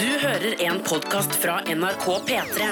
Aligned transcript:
Du 0.00 0.06
hører 0.06 0.54
en 0.64 0.78
podkast 0.80 1.34
fra 1.36 1.58
NRK 1.68 2.04
P3. 2.28 2.68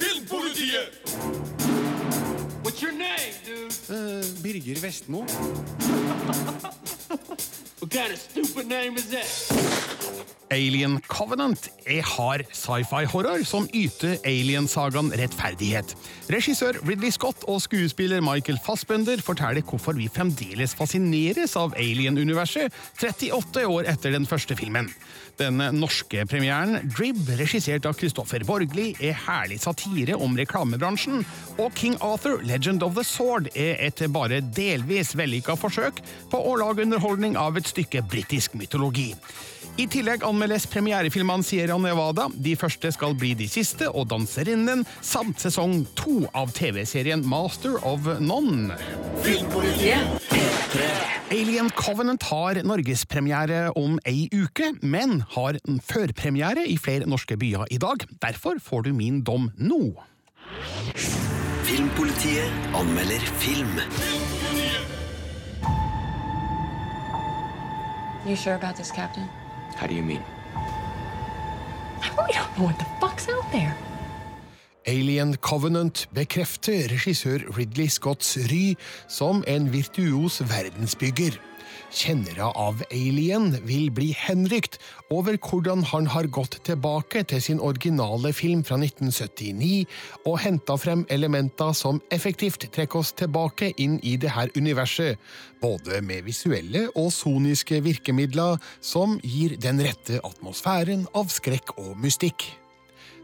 Filmpolitiet! 0.00 0.92
What's 2.62 2.82
your 2.82 2.92
name, 2.92 3.32
dude? 3.46 3.72
Birger 4.42 4.80
Vestmo. 4.80 5.24
What 7.80 7.90
kind 7.90 8.12
of 8.12 8.18
stupid 8.18 8.66
name 8.66 8.96
is 8.96 9.08
that? 9.08 10.43
Alien 10.54 11.00
Covenant 11.10 11.68
er 11.90 12.04
hard 12.14 12.44
sci-fi-horror 12.54 13.42
som 13.48 13.66
yter 13.74 14.16
alien-sagaen 14.28 15.10
rettferdighet. 15.18 15.94
Regissør 16.32 16.78
Ridley 16.86 17.12
Scott 17.14 17.42
og 17.50 17.60
skuespiller 17.64 18.22
Michael 18.24 18.60
Fassbender 18.62 19.20
forteller 19.24 19.64
hvorfor 19.66 19.98
vi 19.98 20.08
fremdeles 20.12 20.76
fascineres 20.78 21.56
av 21.60 21.74
alien-universet 21.80 22.74
38 23.02 23.66
år 23.66 23.90
etter 23.90 24.14
den 24.14 24.28
første 24.30 24.56
filmen. 24.58 24.90
Den 25.40 25.58
norske 25.74 26.22
premieren, 26.30 26.76
Drib, 26.94 27.18
regissert 27.40 27.88
av 27.88 27.96
Christopher 27.98 28.44
Borgli, 28.46 28.92
er 29.02 29.16
herlig 29.24 29.58
satire 29.64 30.14
om 30.14 30.36
reklamebransjen, 30.38 31.24
og 31.58 31.74
King 31.74 31.96
Arthur, 31.98 32.38
Legend 32.46 32.84
of 32.86 32.94
the 32.94 33.02
Sword, 33.06 33.50
er 33.58 33.80
et 33.82 34.04
bare 34.14 34.38
delvis 34.54 35.16
vellykka 35.18 35.58
forsøk 35.58 35.98
på 36.30 36.38
å 36.38 36.54
lage 36.62 36.86
underholdning 36.86 37.34
av 37.40 37.58
et 37.58 37.66
stykke 37.66 38.04
britisk 38.06 38.54
mytologi. 38.54 39.10
I 39.74 39.88
tillegg 39.90 40.22
anmeldes 40.44 40.66
premierefilmene 40.68 41.40
Sierra 41.40 41.78
Nevada, 41.80 42.26
de 42.28 42.52
første 42.60 42.90
skal 42.92 43.14
bli 43.16 43.30
de 43.38 43.46
siste, 43.48 43.86
og 43.88 44.10
Danserinnen, 44.10 44.82
samt 45.00 45.40
sesong 45.40 45.86
to 45.96 46.26
av 46.36 46.50
TV-serien 46.52 47.22
Master 47.24 47.78
of 47.80 48.04
None. 48.20 48.76
Filmpolitiet. 49.24 50.04
Alien 51.32 51.70
Covenant 51.72 52.26
har 52.28 52.60
norgespremiere 52.60 53.70
om 53.80 53.96
ei 54.04 54.26
uke, 54.36 54.74
men 54.84 55.22
har 55.32 55.56
en 55.64 55.78
førpremiere 55.80 56.66
i 56.68 56.76
flere 56.76 57.08
norske 57.08 57.38
byer 57.40 57.64
i 57.72 57.78
dag. 57.80 58.04
Derfor 58.20 58.60
får 58.60 58.84
du 58.84 58.90
min 58.92 59.22
dom 59.24 59.48
nå. 59.56 59.94
Filmpolitiet 61.64 62.76
anmelder 62.76 63.24
film. 63.40 63.80
You 68.26 68.36
sure 68.36 68.60
about 68.60 68.76
this, 68.76 68.92
Captain? 68.92 69.24
How 69.76 69.86
do 69.86 69.94
you 69.94 70.02
mean? 70.02 70.22
We 72.02 72.32
don't 72.32 72.58
know 72.58 72.64
what 72.64 72.78
the 72.78 72.86
fuck's 73.00 73.28
out 73.28 73.52
there. 73.52 73.76
Alien 74.86 75.36
Covenant 75.36 76.08
bekrefter 76.14 76.90
regissør 76.92 77.38
Ridley 77.56 77.88
Scotts 77.88 78.36
ry 78.50 78.76
som 79.08 79.44
en 79.48 79.72
virtuos 79.72 80.42
verdensbygger. 80.44 81.40
Kjennere 81.94 82.48
av 82.58 82.82
Alien 82.90 83.52
vil 83.68 83.90
bli 83.94 84.08
henrykt 84.18 84.80
over 85.14 85.38
hvordan 85.38 85.84
han 85.92 86.08
har 86.10 86.26
gått 86.32 86.58
tilbake 86.66 87.22
til 87.30 87.42
sin 87.42 87.60
originale 87.62 88.32
film 88.34 88.64
fra 88.66 88.78
1979 88.80 89.84
og 90.24 90.40
henta 90.42 90.78
frem 90.80 91.04
elementer 91.14 91.74
som 91.76 92.02
effektivt 92.14 92.66
trekker 92.74 93.02
oss 93.04 93.14
tilbake 93.18 93.72
inn 93.78 94.00
i 94.02 94.16
det 94.20 94.34
her 94.34 94.50
universet, 94.56 95.20
både 95.62 96.02
med 96.02 96.26
visuelle 96.26 96.88
og 96.94 97.12
soniske 97.14 97.82
virkemidler 97.84 98.58
som 98.80 99.18
gir 99.22 99.58
den 99.60 99.82
rette 99.84 100.20
atmosfæren 100.24 101.08
av 101.14 101.30
skrekk 101.32 101.76
og 101.78 101.96
mystikk. 102.00 102.63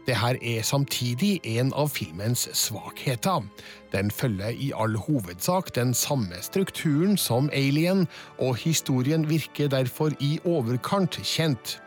Det 0.07 0.15
her 0.17 0.35
er 0.41 0.63
samtidig 0.65 1.39
en 1.43 1.73
av 1.77 1.89
filmens 1.93 2.47
svakheter. 2.57 3.45
Den 3.93 4.11
følger 4.11 4.49
i 4.49 4.71
all 4.75 4.97
hovedsak 4.97 5.75
den 5.75 5.93
samme 5.93 6.41
strukturen 6.41 7.17
som 7.17 7.49
Alien, 7.53 8.07
og 8.39 8.55
historien 8.55 9.29
virker 9.29 9.67
derfor 9.67 10.11
i 10.19 10.39
overkant 10.45 11.19
kjent. 11.23 11.77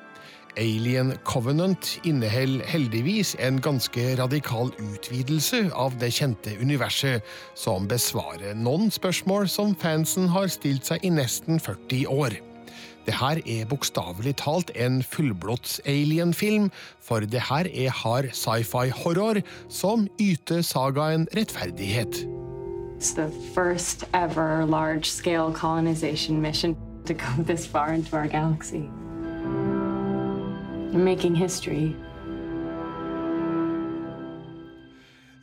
Alien 0.56 1.12
Covenant 1.24 1.98
inneholder 2.04 2.66
heldigvis 2.66 3.34
en 3.42 3.60
ganske 3.60 4.22
radikal 4.22 4.70
utvidelse 4.78 5.66
av 5.74 5.98
det 5.98 6.12
kjente 6.14 6.54
universet, 6.60 7.26
som 7.58 7.88
besvarer 7.90 8.54
noen 8.54 8.92
spørsmål 8.94 9.48
som 9.50 9.74
fansen 9.74 10.30
har 10.30 10.46
stilt 10.54 10.86
seg 10.86 11.02
i 11.02 11.10
nesten 11.10 11.58
40 11.58 12.06
år. 12.14 12.38
Det 13.06 13.14
her 13.14 13.40
er 13.44 13.66
bokstavelig 13.68 14.36
talt 14.40 14.70
en 14.76 15.02
fullblods 15.02 15.80
alien-film, 15.84 16.70
for 17.04 17.20
det 17.20 17.42
her 17.50 17.68
er 17.68 17.90
hard 17.90 18.30
sci-fi-horror 18.32 19.42
som 19.68 20.08
yter 20.20 20.62
sagaen 20.64 21.28
rettferdighet. 21.36 22.24
It's 22.96 23.12
the 23.14 23.30
first 23.54 24.04
ever 24.14 24.64
large 24.64 25.04
scale 25.04 25.52
colonization 25.52 26.40
mission 26.40 26.76
to 27.06 27.12
go 27.12 27.42
this 27.42 27.66
far 27.66 27.92
into 27.92 28.16
our 28.16 28.26
galaxy. 28.26 28.88
Making 30.96 31.34
history. 31.34 31.94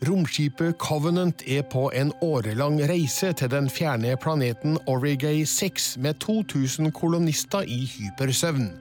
Romskipet 0.01 0.79
Covenant 0.81 1.44
er 1.45 1.62
på 1.69 1.84
en 1.94 2.09
årelang 2.25 2.79
reise 2.89 3.28
til 3.38 3.51
den 3.53 3.67
fjerne 3.69 4.16
planeten 4.17 4.79
Origay 4.89 5.44
6 5.45 5.91
med 6.01 6.17
2000 6.23 6.89
kolonister 6.97 7.62
i 7.69 7.84
hypersøvn. 7.85 8.72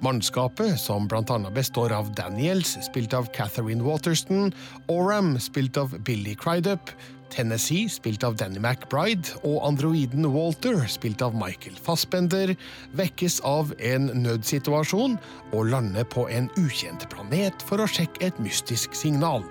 Mannskapet, 0.00 0.78
som 0.78 1.10
annet 1.10 1.54
består 1.58 1.90
av 1.90 2.14
Daniels, 2.14 2.76
spilt 2.86 3.18
av 3.18 3.26
Catherine 3.34 3.82
Waterston, 3.82 4.54
Oram, 4.86 5.40
spilt 5.42 5.76
av 5.76 5.98
Billy 6.06 6.36
Crydup, 6.38 6.94
Tennessee, 7.34 7.88
spilt 7.88 8.22
av 8.22 8.38
Danny 8.38 8.62
McBride, 8.62 9.26
og 9.42 9.66
androiden 9.66 10.30
Walter, 10.30 10.86
spilt 10.86 11.20
av 11.20 11.34
Michael 11.34 11.74
Fassbender, 11.82 12.54
vekkes 12.94 13.42
av 13.42 13.74
en 13.82 14.12
nødsituasjon 14.22 15.18
og 15.50 15.72
lander 15.74 16.06
på 16.06 16.28
en 16.30 16.46
ukjent 16.62 17.10
planet 17.10 17.66
for 17.66 17.82
å 17.82 17.90
sjekke 17.90 18.30
et 18.30 18.38
mystisk 18.38 18.94
signal. 18.94 19.42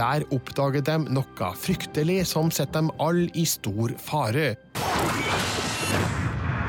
Der 0.00 0.22
oppdager 0.32 0.80
de 0.80 0.94
noe 1.12 1.48
fryktelig 1.60 2.22
som 2.30 2.48
setter 2.48 2.78
dem 2.78 2.86
alle 3.04 3.26
i 3.36 3.42
stor 3.44 3.92
fare. 4.00 4.54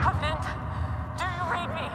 Covenant, 0.04 0.50
do 1.16 1.30
you 1.38 1.46
read 1.48 1.72
me? 1.72 1.88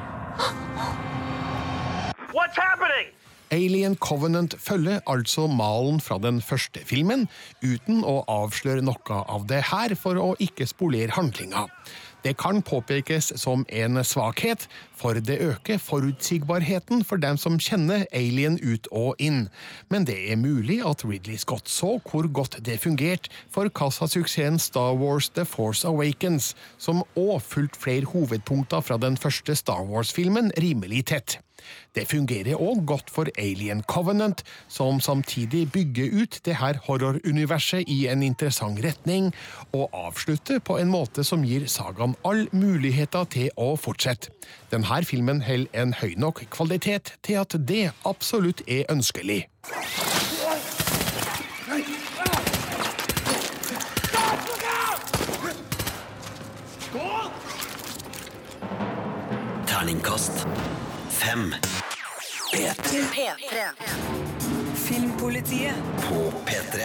What's 2.32 2.56
happening? 2.56 3.12
Alien 3.52 3.98
Covenant 4.00 4.56
følger 4.58 5.04
altså 5.04 5.44
malen 5.46 6.00
fra 6.00 6.16
den 6.24 6.40
første 6.40 6.80
filmen, 6.88 7.28
uten 7.60 8.00
å 8.00 8.22
avsløre 8.32 8.80
noe 8.88 9.20
av 9.28 9.44
det 9.52 9.60
her 9.74 9.92
for 10.00 10.16
å 10.16 10.32
ikke 10.40 10.64
spolere 10.72 11.12
handlinga. 11.18 11.66
Det 12.26 12.32
kan 12.36 12.58
påpekes 12.62 13.28
som 13.38 13.62
en 13.68 14.00
svakhet, 14.04 14.64
for 14.98 15.14
det 15.14 15.36
øker 15.38 15.78
forutsigbarheten 15.78 17.04
for 17.04 17.22
dem 17.22 17.36
som 17.38 17.58
kjenner 17.62 18.02
Alien 18.10 18.58
ut 18.58 18.88
og 18.90 19.14
inn. 19.22 19.46
Men 19.90 20.08
det 20.08 20.16
er 20.32 20.40
mulig 20.40 20.80
at 20.82 21.04
Ridley 21.06 21.38
Scott 21.38 21.70
så 21.70 22.00
hvor 22.02 22.26
godt 22.26 22.58
det 22.66 22.80
fungerte 22.82 23.30
for 23.54 23.70
kassasuksessen 23.70 24.58
Star 24.58 24.98
Wars 24.98 25.28
The 25.28 25.44
Force 25.44 25.86
Awakens, 25.86 26.56
som 26.78 27.04
òg 27.14 27.38
fulgte 27.46 27.78
flere 27.86 28.10
hovedpunkter 28.10 28.82
fra 28.82 28.98
den 28.98 29.14
første 29.16 29.54
Star 29.54 29.86
Wars-filmen 29.86 30.50
rimelig 30.58 31.06
tett. 31.14 31.38
Det 31.94 32.06
fungerer 32.10 32.60
òg 32.60 32.84
godt 32.86 33.10
for 33.10 33.30
Alien 33.38 33.82
Covenant, 33.88 34.42
som 34.68 35.00
samtidig 35.00 35.72
bygger 35.72 36.22
ut 36.22 36.40
det 36.44 36.58
her 36.60 36.78
horroruniverset 36.86 37.88
i 37.88 38.06
en 38.12 38.22
interessant 38.22 38.80
retning, 38.84 39.32
og 39.72 39.90
avslutter 39.92 40.58
på 40.58 40.78
en 40.78 40.92
måte 40.92 41.24
som 41.24 41.44
gir 41.44 41.66
sagaen 41.70 42.16
all 42.24 42.46
muligheter 42.52 43.24
til 43.32 43.50
å 43.56 43.74
fortsette. 43.80 44.32
Denne 44.70 45.02
filmen 45.04 45.42
holder 45.46 45.82
en 45.82 45.94
høy 45.94 46.14
nok 46.16 46.44
kvalitet 46.50 47.16
til 47.22 47.40
at 47.40 47.56
det 47.68 47.90
absolutt 48.04 48.62
er 48.68 48.84
ønskelig. 48.92 49.46
Terningkast 59.66 60.46
fem. 61.16 61.54
P3 62.52 63.00
P3. 63.12 63.56
Filmpolitiet. 64.74 65.74
på 66.08 66.32
P3. 66.46 66.80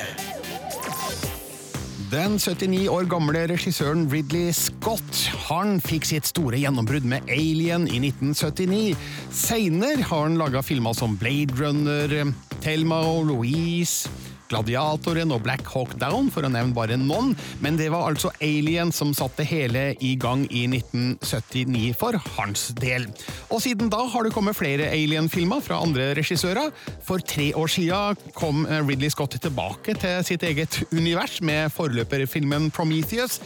Den 2.11 2.39
79 2.39 2.89
år 2.91 3.05
gamle 3.07 3.45
regissøren 3.47 4.03
Ridley 4.11 4.51
Scott 4.55 5.21
han 5.47 5.77
fikk 5.83 6.07
sitt 6.09 6.27
store 6.27 6.59
gjennombrudd 6.59 7.07
med 7.07 7.27
Alien 7.31 7.85
i 7.87 8.01
1979. 8.03 8.95
Seinere 9.31 10.03
har 10.09 10.25
han 10.25 10.39
laga 10.39 10.63
filmer 10.65 10.95
som 10.97 11.15
Blade 11.19 11.55
Runner, 11.59 12.33
Thelma 12.63 12.99
og 13.07 13.29
Louise, 13.31 14.11
Gladiatoren 14.51 15.31
og 15.33 15.43
Black 15.45 15.67
Hawk 15.73 15.95
Down, 16.01 16.29
for 16.33 16.45
å 16.45 16.51
nevne 16.51 16.75
bare 16.75 16.99
noen. 16.99 17.33
Men 17.63 17.79
det 17.79 17.89
var 17.93 18.09
altså 18.09 18.33
Alien 18.43 18.91
som 18.95 19.15
satte 19.17 19.45
hele 19.47 19.91
i 20.03 20.13
gang 20.19 20.45
i 20.51 20.65
1979 20.69 21.95
for 21.99 22.19
hans 22.37 22.69
del. 22.81 23.07
Og 23.49 23.63
siden 23.63 23.91
da 23.91 24.03
har 24.11 24.27
det 24.27 24.33
kommet 24.35 24.59
flere 24.59 24.91
Alien-filmer 24.91 25.63
fra 25.63 25.81
andre 25.83 26.11
regissører. 26.17 26.71
For 27.07 27.23
tre 27.23 27.51
år 27.57 27.71
siden 27.71 28.31
kom 28.37 28.65
Ridley 28.69 29.11
Scott 29.13 29.39
tilbake 29.41 29.95
til 29.99 30.23
sitt 30.27 30.43
eget 30.47 30.81
univers 30.91 31.39
med 31.41 31.71
forløperfilmen 31.75 32.71
Prometheus. 32.75 33.39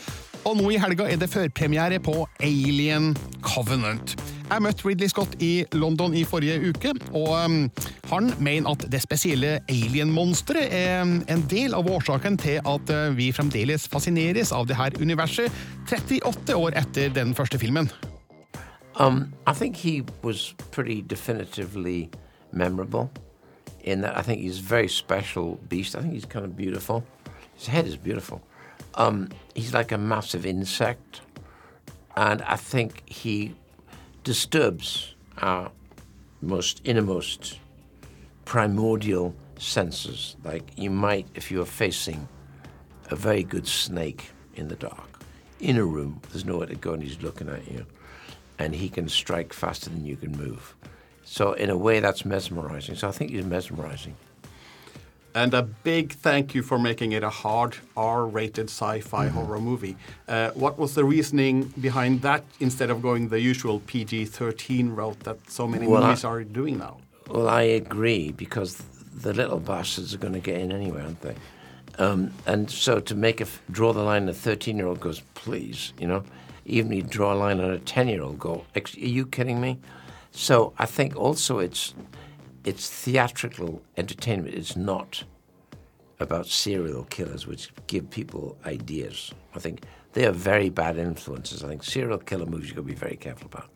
Og 0.46 0.60
nå 0.60 0.70
i 0.76 0.80
helga 0.82 1.08
er 1.10 1.18
det 1.22 1.32
førpremiere 1.34 1.98
på 2.06 2.20
Alien 2.44 3.14
Covenant. 3.46 4.14
Jeg 4.46 4.62
møtte 4.62 4.86
Ridley 4.86 5.10
Scott 5.10 5.32
i 5.42 5.66
London 5.74 6.14
i 6.14 6.22
forrige 6.24 6.70
uke, 6.70 6.92
og 7.18 7.32
um, 7.34 7.56
han 8.12 8.28
mener 8.38 8.76
at 8.76 8.84
det 8.94 9.02
spesielle 9.02 9.56
alien-monsteret 9.66 10.70
er 10.70 11.02
en 11.02 11.42
del 11.50 11.74
av 11.74 11.90
årsaken 11.90 12.38
til 12.38 12.60
at 12.62 12.94
uh, 12.94 13.10
vi 13.18 13.32
fremdeles 13.34 13.88
fascineres 13.90 14.54
av 14.54 14.68
det 14.70 14.78
her 14.78 14.94
universet 15.02 15.50
38 15.90 16.60
år 16.62 16.78
etter 16.78 17.10
den 17.16 17.34
første 17.34 17.58
filmen. 17.58 17.90
Um, 19.00 19.34
I 19.48 19.54
think 19.54 19.82
he 19.82 20.04
was 20.22 20.54
pretty 20.72 21.02
definitively 21.02 22.10
memorable 22.52 23.10
in 23.84 24.02
that 24.02 24.16
I 24.16 24.22
think 24.22 24.42
he's 24.42 24.60
a 24.60 24.70
very 24.70 24.88
special 24.88 25.58
beast. 25.70 25.96
I 25.96 26.02
think 26.02 26.14
he's 26.14 26.26
kind 26.26 26.46
of 26.46 26.56
beautiful. 26.56 27.04
His 27.56 27.68
head 27.68 27.88
is 27.88 27.98
beautiful. 27.98 28.42
Um, 28.94 29.30
he's 29.56 29.74
like 29.74 29.92
a 29.92 29.98
massive 29.98 30.46
insect, 30.46 31.22
and 32.16 32.44
I 32.44 32.58
think 32.58 33.10
he 33.10 33.56
disturbs 34.26 35.14
our 35.38 35.72
most 36.42 36.82
innermost 36.84 37.60
primordial 38.44 39.34
senses. 39.58 40.36
Like 40.44 40.64
you 40.76 40.90
might, 40.90 41.28
if 41.36 41.52
you 41.52 41.62
are 41.62 41.66
facing 41.66 42.28
a 43.10 43.16
very 43.16 43.44
good 43.44 43.68
snake 43.68 44.32
in 44.56 44.68
the 44.68 44.76
dark, 44.76 45.22
in 45.60 45.78
a 45.78 45.86
room, 45.86 46.20
there's 46.32 46.44
nowhere 46.44 46.68
to 46.68 46.76
go, 46.76 46.94
and 46.94 47.04
he's 47.04 47.22
looking 47.22 47.48
at 47.48 47.72
you, 47.72 47.86
and 48.60 48.76
he 48.76 48.90
can 48.90 49.08
strike 49.08 49.54
faster 49.54 49.90
than 49.90 50.06
you 50.06 50.18
can 50.18 50.32
move. 50.36 50.76
So, 51.24 51.54
in 51.54 51.70
a 51.70 51.78
way, 51.78 52.00
that's 52.00 52.26
mesmerizing. 52.26 52.96
So, 52.96 53.08
I 53.08 53.12
think 53.12 53.32
he's 53.32 53.46
mesmerizing. 53.46 54.16
And 55.36 55.54
a 55.54 55.64
big 55.64 56.14
thank 56.14 56.56
you 56.56 56.64
for 56.64 56.80
making 56.80 57.12
it 57.12 57.22
a 57.22 57.30
hard 57.30 57.76
R-rated 57.98 58.70
sci-fi 58.70 59.28
horror 59.28 59.60
movie. 59.60 59.98
Uh, 60.30 60.52
what 60.52 60.80
was 60.80 60.96
the 60.96 61.04
reasoning 61.04 61.74
behind 61.82 62.22
that 62.22 62.46
instead 62.62 62.90
of 62.90 63.02
going 63.02 63.28
the 63.28 63.42
usual 63.42 63.82
PG-13 63.82 64.96
route 64.96 65.20
that 65.26 65.38
so 65.52 65.68
many 65.68 65.88
Well, 65.88 66.04
I- 66.04 66.08
movies 66.08 66.24
are 66.24 66.42
doing 66.46 66.78
now? 66.78 67.00
Well, 67.30 67.50
I 67.50 67.64
agree 67.64 68.32
because 68.32 68.82
the 69.14 69.34
little 69.34 69.60
bastards 69.60 70.14
are 70.14 70.20
going 70.20 70.34
to 70.34 70.40
get 70.40 70.62
in 70.62 70.72
anyway, 70.72 71.02
aren't 71.02 71.20
they? 71.22 71.36
Um, 71.98 72.32
and 72.46 72.72
so 72.72 73.02
to 73.02 73.14
make 73.16 73.42
a 73.42 73.46
f- 73.46 73.62
draw 73.72 73.92
the 73.92 74.04
line, 74.04 74.30
a 74.30 74.34
thirteen-year-old 74.34 75.00
goes, 75.02 75.22
please, 75.34 75.92
you 76.00 76.08
know, 76.08 76.24
even 76.66 76.92
you 76.94 77.02
draw 77.02 77.34
a 77.34 77.36
line 77.36 77.60
on 77.60 77.72
a 77.72 77.80
ten-year-old, 77.80 78.38
go, 78.40 78.64
are 78.76 78.82
you 78.94 79.26
kidding 79.26 79.60
me? 79.60 79.80
So 80.32 80.74
I 80.78 80.86
think 80.86 81.16
also 81.16 81.60
it's 81.60 81.94
it's 82.66 82.90
theatrical 82.90 83.82
entertainment. 83.96 84.56
It's 84.56 84.76
not 84.76 85.24
about 86.20 86.48
serial 86.48 87.04
killers, 87.06 87.46
which 87.46 87.70
give 87.88 88.10
people 88.10 88.58
ideas. 88.66 89.32
I 89.54 89.60
think 89.60 89.84
they 90.14 90.26
are 90.26 90.32
very 90.32 90.70
bad 90.70 90.98
influences. 90.98 91.64
I 91.64 91.68
think 91.68 91.84
serial 91.84 92.18
killer 92.18 92.46
movies 92.46 92.68
you've 92.68 92.76
got 92.76 92.82
to 92.82 92.88
be 92.88 92.96
very 92.96 93.18
careful 93.18 93.46
about. 93.46 93.70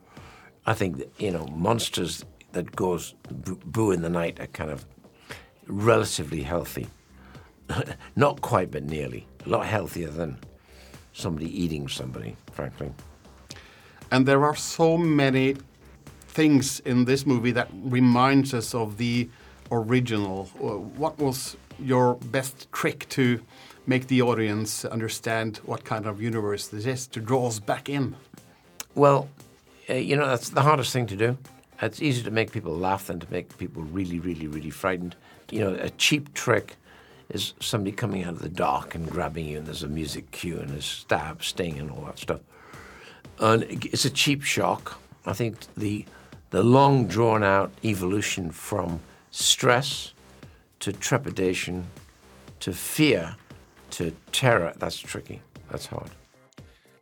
I 0.66 0.74
think 0.74 0.98
that, 0.98 1.12
you 1.20 1.32
know 1.32 1.46
monsters 1.48 2.26
that 2.52 2.76
goes 2.76 3.14
boo, 3.30 3.60
boo 3.64 3.92
in 3.92 4.02
the 4.02 4.10
night 4.10 4.40
are 4.40 4.48
kind 4.48 4.72
of 4.72 4.86
relatively 5.68 6.42
healthy, 6.42 6.88
not 8.16 8.42
quite, 8.42 8.72
but 8.72 8.84
nearly. 8.84 9.28
A 9.46 9.50
lot 9.50 9.66
healthier 9.66 10.10
than 10.10 10.40
somebody 11.14 11.48
eating 11.64 11.88
somebody, 11.88 12.36
frankly. 12.52 12.92
And 14.12 14.26
there 14.26 14.44
are 14.44 14.56
so 14.56 14.98
many 14.98 15.58
things 16.40 16.80
in 16.86 17.04
this 17.04 17.26
movie 17.26 17.52
that 17.52 17.68
reminds 17.84 18.54
us 18.54 18.74
of 18.74 18.96
the 18.96 19.28
original. 19.72 20.50
Uh, 20.56 20.80
What 21.02 21.20
was 21.20 21.58
your 21.78 22.16
best 22.32 22.72
trick 22.72 23.10
to 23.10 23.42
make 23.86 24.08
the 24.08 24.22
audience 24.22 24.86
understand 24.86 25.58
what 25.66 25.84
kind 25.84 26.06
of 26.06 26.22
universe 26.22 26.70
this 26.70 26.86
is, 26.86 27.08
to 27.08 27.20
draw 27.20 27.48
us 27.48 27.60
back 27.60 27.90
in? 27.90 28.16
Well, 28.96 29.28
uh, 29.90 29.96
you 29.96 30.16
know, 30.16 30.28
that's 30.28 30.50
the 30.52 30.62
hardest 30.62 30.94
thing 30.94 31.08
to 31.08 31.18
do. 31.18 31.38
It's 31.82 32.02
easier 32.02 32.24
to 32.24 32.32
make 32.32 32.54
people 32.54 32.74
laugh 32.74 33.08
than 33.08 33.20
to 33.20 33.28
make 33.30 33.58
people 33.58 33.84
really, 33.84 34.20
really, 34.20 34.48
really 34.48 34.70
frightened. 34.70 35.18
You 35.52 35.60
know, 35.60 35.74
a 35.74 35.90
cheap 35.90 36.34
trick 36.34 36.78
is 37.28 37.54
somebody 37.60 37.92
coming 37.92 38.24
out 38.24 38.36
of 38.36 38.42
the 38.42 38.56
dark 38.68 38.96
and 38.96 39.12
grabbing 39.12 39.46
you, 39.46 39.58
and 39.58 39.68
there's 39.68 39.84
a 39.84 39.90
music 39.90 40.32
cue 40.32 40.58
and 40.60 40.72
a 40.72 40.82
stab, 40.82 41.44
sting, 41.44 41.78
and 41.80 41.92
all 41.92 42.06
that 42.06 42.18
stuff. 42.18 42.40
And 43.40 43.64
it's 43.64 44.06
a 44.06 44.10
cheap 44.10 44.42
shock. 44.44 45.02
I 45.26 45.34
think 45.34 45.56
the 45.76 46.06
the 46.52 46.64
long 46.64 47.08
drawn 47.08 47.44
out 47.44 47.72
evolution 47.84 48.52
from 48.52 49.00
stress 49.32 50.14
to 50.80 50.92
trepidation 50.92 51.86
to 52.60 52.74
fear 52.74 53.36
to 53.92 54.12
terror 54.32 54.74
that's 54.80 55.00
tricky. 55.00 55.42
That's 55.72 55.88
hard. 55.88 56.10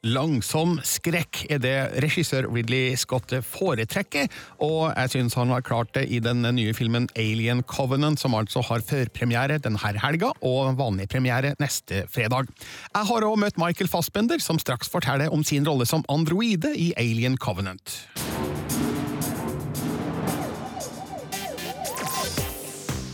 Langsom 0.08 0.78
skrekk 0.86 1.42
er 1.52 1.60
det 1.60 1.76
regissør 2.04 2.46
Ridley 2.54 2.96
Scott 3.00 3.34
foretrekker, 3.44 4.30
og 4.64 4.94
jeg 4.94 5.12
syns 5.16 5.36
han 5.40 5.52
har 5.52 5.66
klart 5.66 5.92
det 5.98 6.06
i 6.14 6.22
den 6.24 6.46
nye 6.56 6.76
filmen 6.78 7.10
Alien 7.18 7.64
Covenant, 7.68 8.22
som 8.22 8.38
altså 8.38 8.62
har 8.70 8.86
førpremiere 8.88 9.58
denne 9.64 9.82
helga 9.82 10.32
og 10.46 10.78
vanlig 10.80 11.10
premiere 11.12 11.56
neste 11.60 12.06
fredag. 12.14 12.52
Jeg 12.94 13.10
har 13.10 13.28
òg 13.28 13.40
møtt 13.42 13.60
Michael 13.60 13.92
Fassbender, 13.92 14.40
som 14.44 14.62
straks 14.62 14.92
forteller 14.94 15.34
om 15.34 15.44
sin 15.44 15.68
rolle 15.68 15.90
som 15.90 16.06
androide 16.14 16.76
i 16.78 16.94
Alien 16.96 17.36
Covenant. 17.42 17.98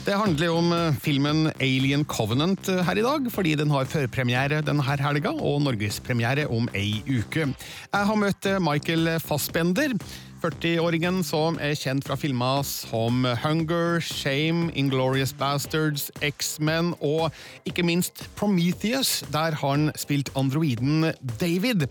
Det 0.03 0.17
handler 0.19 0.51
om 0.51 0.73
eh, 0.75 0.95
filmen 0.99 1.45
Alien 1.63 2.01
Covenant 2.03 2.67
eh, 2.67 2.81
her 2.83 2.99
i 2.99 3.03
dag, 3.05 3.29
fordi 3.31 3.53
den 3.55 3.69
har 3.71 3.87
førpremiere 3.87 4.59
denne 4.67 4.83
helga 4.83 5.31
og 5.31 5.61
norgespremiere 5.63 6.43
om 6.51 6.67
ei 6.75 6.97
uke. 7.07 7.45
Jeg 7.47 8.09
har 8.09 8.19
møtt 8.19 8.49
eh, 8.51 8.59
Michael 8.59 9.13
Fassbender. 9.23 9.95
40-åringen 10.43 11.21
som 11.23 11.55
er 11.55 11.71
kjent 11.79 12.03
fra 12.03 12.17
filmer 12.19 12.65
som 12.67 13.23
Hunger, 13.45 14.03
Shame, 14.03 14.73
Inglorious 14.75 15.31
Bastards, 15.39 16.09
X-Men 16.19 16.91
og 16.99 17.31
ikke 17.63 17.87
minst 17.87 18.25
Prometheus, 18.35 19.21
der 19.31 19.55
han 19.63 19.87
spilte 19.95 20.35
androiden 20.35 21.13
David. 21.39 21.87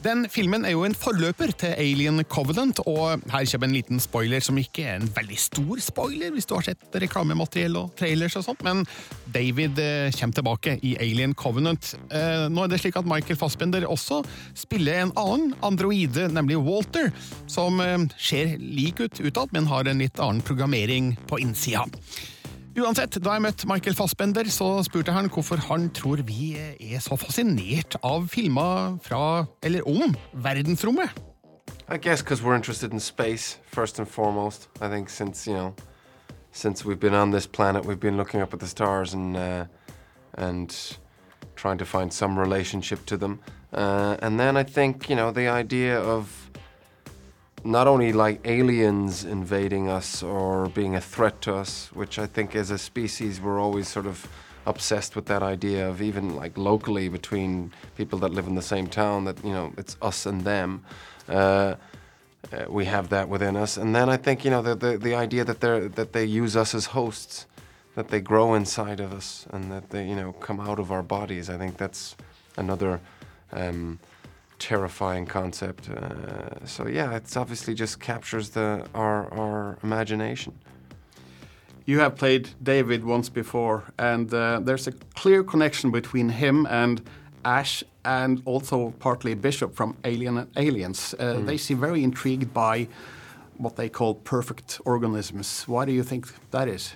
Den 0.00 0.22
filmen 0.32 0.64
er 0.64 0.72
jo 0.72 0.86
en 0.86 0.94
forløper 0.96 1.50
til 1.60 1.74
Alien 1.76 2.22
Covenant, 2.24 2.78
og 2.88 3.20
her 3.28 3.48
kommer 3.52 3.68
en 3.68 3.74
liten 3.76 4.00
spoiler 4.00 4.40
som 4.40 4.56
ikke 4.56 4.86
er 4.88 4.96
en 4.96 5.10
veldig 5.12 5.36
stor 5.36 5.82
spoiler, 5.84 6.32
hvis 6.32 6.48
du 6.48 6.54
har 6.56 6.64
sett 6.70 6.96
reklamemateriell 7.04 7.76
og 7.76 7.92
trailers 8.00 8.38
og 8.40 8.46
sånt, 8.46 8.64
men 8.64 8.80
David 9.28 9.76
eh, 9.82 10.08
kommer 10.16 10.38
tilbake 10.38 10.78
i 10.88 10.94
Alien 11.04 11.36
Covenant. 11.36 11.92
Eh, 12.08 12.46
nå 12.48 12.64
er 12.64 12.72
det 12.72 12.80
slik 12.80 12.96
at 12.96 13.12
Michael 13.12 13.36
Fassbender 13.42 13.84
også 13.92 14.22
spiller 14.56 15.02
en 15.02 15.14
annen 15.20 15.52
androide, 15.68 16.30
nemlig 16.32 16.62
Walter, 16.64 17.12
som 17.44 17.76
eh, 17.84 18.08
ser 18.16 18.56
lik 18.56 19.04
ut 19.04 19.20
utad, 19.20 19.52
men 19.52 19.68
har 19.68 19.84
en 19.84 20.00
litt 20.00 20.16
annen 20.16 20.40
programmering 20.40 21.12
på 21.28 21.44
innsida. 21.44 21.84
Uansett, 22.80 23.18
da 23.20 23.34
jeg 23.36 23.42
møtte 23.44 23.68
Michael 23.68 23.96
Fassbender, 23.96 24.48
så 24.48 24.80
spurte 24.86 25.12
han 25.12 25.28
hvorfor 25.28 25.60
han 25.68 25.90
tror 25.96 26.22
vi 26.24 26.54
er 26.56 27.02
så 27.04 27.16
fascinert 27.20 27.98
av 28.06 28.28
filmer 28.32 28.96
fra, 29.04 29.44
eller 29.62 29.84
om, 29.88 30.14
verdensrommet. 30.32 31.12
I 31.90 31.98
guess 31.98 32.22
because 32.22 32.42
we're 32.42 32.54
interested 32.54 32.92
in 32.92 33.00
space 33.00 33.58
first 33.66 33.98
and 33.98 34.08
foremost. 34.08 34.68
I 34.80 34.88
think 34.88 35.10
since 35.10 35.46
you 35.46 35.56
know, 35.56 35.74
since 36.52 36.84
we've 36.84 37.00
been 37.00 37.14
on 37.14 37.32
this 37.32 37.46
planet, 37.46 37.84
we've 37.84 38.00
been 38.00 38.16
looking 38.16 38.40
up 38.40 38.54
at 38.54 38.60
the 38.60 38.68
stars 38.68 39.14
and 39.14 39.36
uh, 39.36 39.64
and 40.34 40.98
trying 41.56 41.78
to 41.78 41.84
find 41.84 42.12
some 42.12 42.38
relationship 42.38 43.04
to 43.06 43.16
them. 43.16 43.40
Uh, 43.72 44.16
and 44.22 44.38
then 44.38 44.56
I 44.56 44.62
think 44.62 45.10
you 45.10 45.16
know 45.16 45.32
the 45.32 45.48
idea 45.48 46.00
of 46.00 46.49
not 47.64 47.86
only 47.86 48.12
like 48.12 48.40
aliens 48.44 49.24
invading 49.24 49.88
us 49.88 50.22
or 50.22 50.68
being 50.68 50.94
a 50.96 51.00
threat 51.00 51.40
to 51.42 51.54
us, 51.54 51.90
which 51.92 52.18
I 52.18 52.26
think 52.26 52.54
as 52.54 52.70
a 52.70 52.78
species 52.78 53.40
we're 53.40 53.60
always 53.60 53.88
sort 53.88 54.06
of 54.06 54.26
obsessed 54.66 55.16
with 55.16 55.26
that 55.26 55.42
idea 55.42 55.88
of 55.88 56.02
even 56.02 56.36
like 56.36 56.56
locally 56.56 57.08
between 57.08 57.72
people 57.96 58.18
that 58.20 58.32
live 58.32 58.46
in 58.46 58.54
the 58.54 58.62
same 58.62 58.86
town 58.86 59.24
that 59.24 59.42
you 59.44 59.52
know 59.52 59.72
it's 59.76 59.96
us 60.02 60.26
and 60.26 60.42
them. 60.42 60.84
Uh, 61.28 61.74
uh, 62.52 62.64
we 62.68 62.84
have 62.86 63.10
that 63.10 63.28
within 63.28 63.56
us, 63.56 63.76
and 63.76 63.94
then 63.94 64.08
I 64.08 64.16
think 64.16 64.44
you 64.44 64.50
know 64.50 64.62
the 64.62 64.74
the, 64.74 64.98
the 64.98 65.14
idea 65.14 65.44
that 65.44 65.60
they 65.60 65.88
that 65.88 66.12
they 66.12 66.24
use 66.24 66.56
us 66.56 66.74
as 66.74 66.86
hosts, 66.86 67.46
that 67.94 68.08
they 68.08 68.20
grow 68.20 68.54
inside 68.54 69.00
of 69.00 69.12
us, 69.12 69.46
and 69.50 69.70
that 69.70 69.90
they 69.90 70.08
you 70.08 70.16
know 70.16 70.32
come 70.32 70.60
out 70.60 70.78
of 70.78 70.90
our 70.90 71.02
bodies. 71.02 71.50
I 71.50 71.58
think 71.58 71.76
that's 71.76 72.16
another 72.56 73.00
um, 73.52 73.98
terrifying 74.60 75.26
concept. 75.26 75.88
Uh, 75.88 76.64
so 76.66 76.86
yeah, 76.86 77.16
it's 77.16 77.36
obviously 77.36 77.74
just 77.74 77.98
captures 78.00 78.50
the 78.50 78.84
our 78.94 79.26
our 79.34 79.78
imagination. 79.82 80.52
you 81.86 81.98
have 82.00 82.14
played 82.14 82.48
David 82.62 83.02
once 83.04 83.28
before, 83.32 83.82
and 83.98 84.32
uh, 84.32 84.60
there's 84.66 84.86
a 84.86 84.92
clear 85.22 85.42
connection 85.42 85.90
between 85.90 86.28
him 86.28 86.66
and 86.66 87.00
Ash, 87.44 87.84
and 88.04 88.42
also 88.44 88.92
partly 88.98 89.34
Bishop 89.34 89.74
from 89.74 89.94
Alien 90.04 90.38
and 90.38 90.48
Aliens. 90.56 91.14
Uh, 91.18 91.44
They 91.46 91.58
seem 91.58 91.80
very 91.80 92.02
intrigued 92.02 92.52
by 92.52 92.86
what 93.58 93.74
they 93.76 93.88
call 93.88 94.14
perfect 94.14 94.80
organisms. 94.84 95.64
Why 95.68 95.84
do 95.86 95.92
you 95.92 96.04
think 96.04 96.26
that 96.50 96.68
is? 96.68 96.94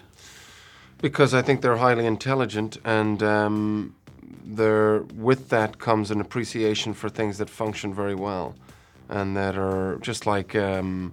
Because 1.02 1.38
I 1.38 1.42
think 1.42 1.60
they're 1.60 1.76
highly 1.88 2.06
intelligent, 2.06 2.78
and 2.84 3.22
um, 3.22 3.94
there, 4.44 5.00
with 5.14 5.48
that 5.48 5.78
comes 5.78 6.10
an 6.10 6.20
appreciation 6.20 6.94
for 6.94 7.08
things 7.08 7.38
that 7.38 7.50
function 7.50 7.94
very 7.94 8.14
well, 8.14 8.54
and 9.08 9.36
that 9.36 9.56
are 9.56 9.98
just 10.00 10.26
like 10.26 10.54
um, 10.54 11.12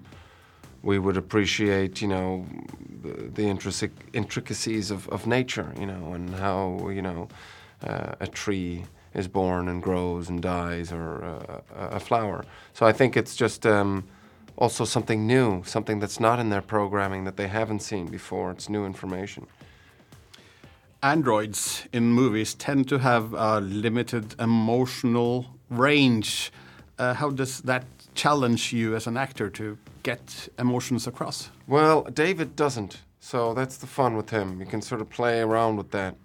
we 0.83 0.99
would 0.99 1.17
appreciate, 1.17 2.01
you 2.01 2.07
know, 2.07 2.45
the, 3.03 3.09
the 3.09 3.43
intric- 3.43 3.91
intricacies 4.13 4.91
of, 4.91 5.07
of 5.09 5.27
nature, 5.27 5.73
you 5.79 5.85
know, 5.85 6.13
and 6.13 6.35
how 6.35 6.89
you 6.89 7.01
know 7.01 7.27
uh, 7.83 8.15
a 8.19 8.27
tree 8.27 8.85
is 9.13 9.27
born 9.27 9.67
and 9.67 9.83
grows 9.83 10.29
and 10.29 10.41
dies, 10.41 10.91
or 10.91 11.23
uh, 11.23 11.61
a, 11.75 11.95
a 11.95 11.99
flower. 11.99 12.45
So 12.73 12.85
I 12.85 12.91
think 12.91 13.17
it's 13.17 13.35
just. 13.35 13.65
Um, 13.65 14.05
also, 14.57 14.85
something 14.85 15.25
new, 15.25 15.63
something 15.65 15.99
that's 15.99 16.19
not 16.19 16.37
in 16.37 16.49
their 16.49 16.61
programming 16.61 17.23
that 17.23 17.35
they 17.35 17.47
haven't 17.47 17.79
seen 17.79 18.05
before. 18.05 18.51
It's 18.51 18.69
new 18.69 18.85
information. 18.85 19.47
Androids 21.03 21.87
in 21.91 22.11
movies 22.11 22.53
tend 22.53 22.87
to 22.89 22.99
have 22.99 23.33
a 23.33 23.59
limited 23.61 24.35
emotional 24.39 25.45
range. 25.69 26.51
Uh, 26.97 27.13
how 27.13 27.29
does 27.29 27.61
that 27.61 27.85
challenge 28.13 28.73
you 28.73 28.95
as 28.95 29.07
an 29.07 29.17
actor 29.17 29.49
to 29.49 29.77
get 30.03 30.49
emotions 30.59 31.07
across? 31.07 31.49
Well, 31.67 32.03
David 32.03 32.55
doesn't. 32.55 33.01
So 33.19 33.53
that's 33.53 33.77
the 33.77 33.87
fun 33.87 34.15
with 34.15 34.29
him. 34.29 34.59
You 34.59 34.65
can 34.65 34.81
sort 34.81 35.01
of 35.01 35.09
play 35.09 35.41
around 35.41 35.77
with 35.77 35.91
that. 35.91 36.15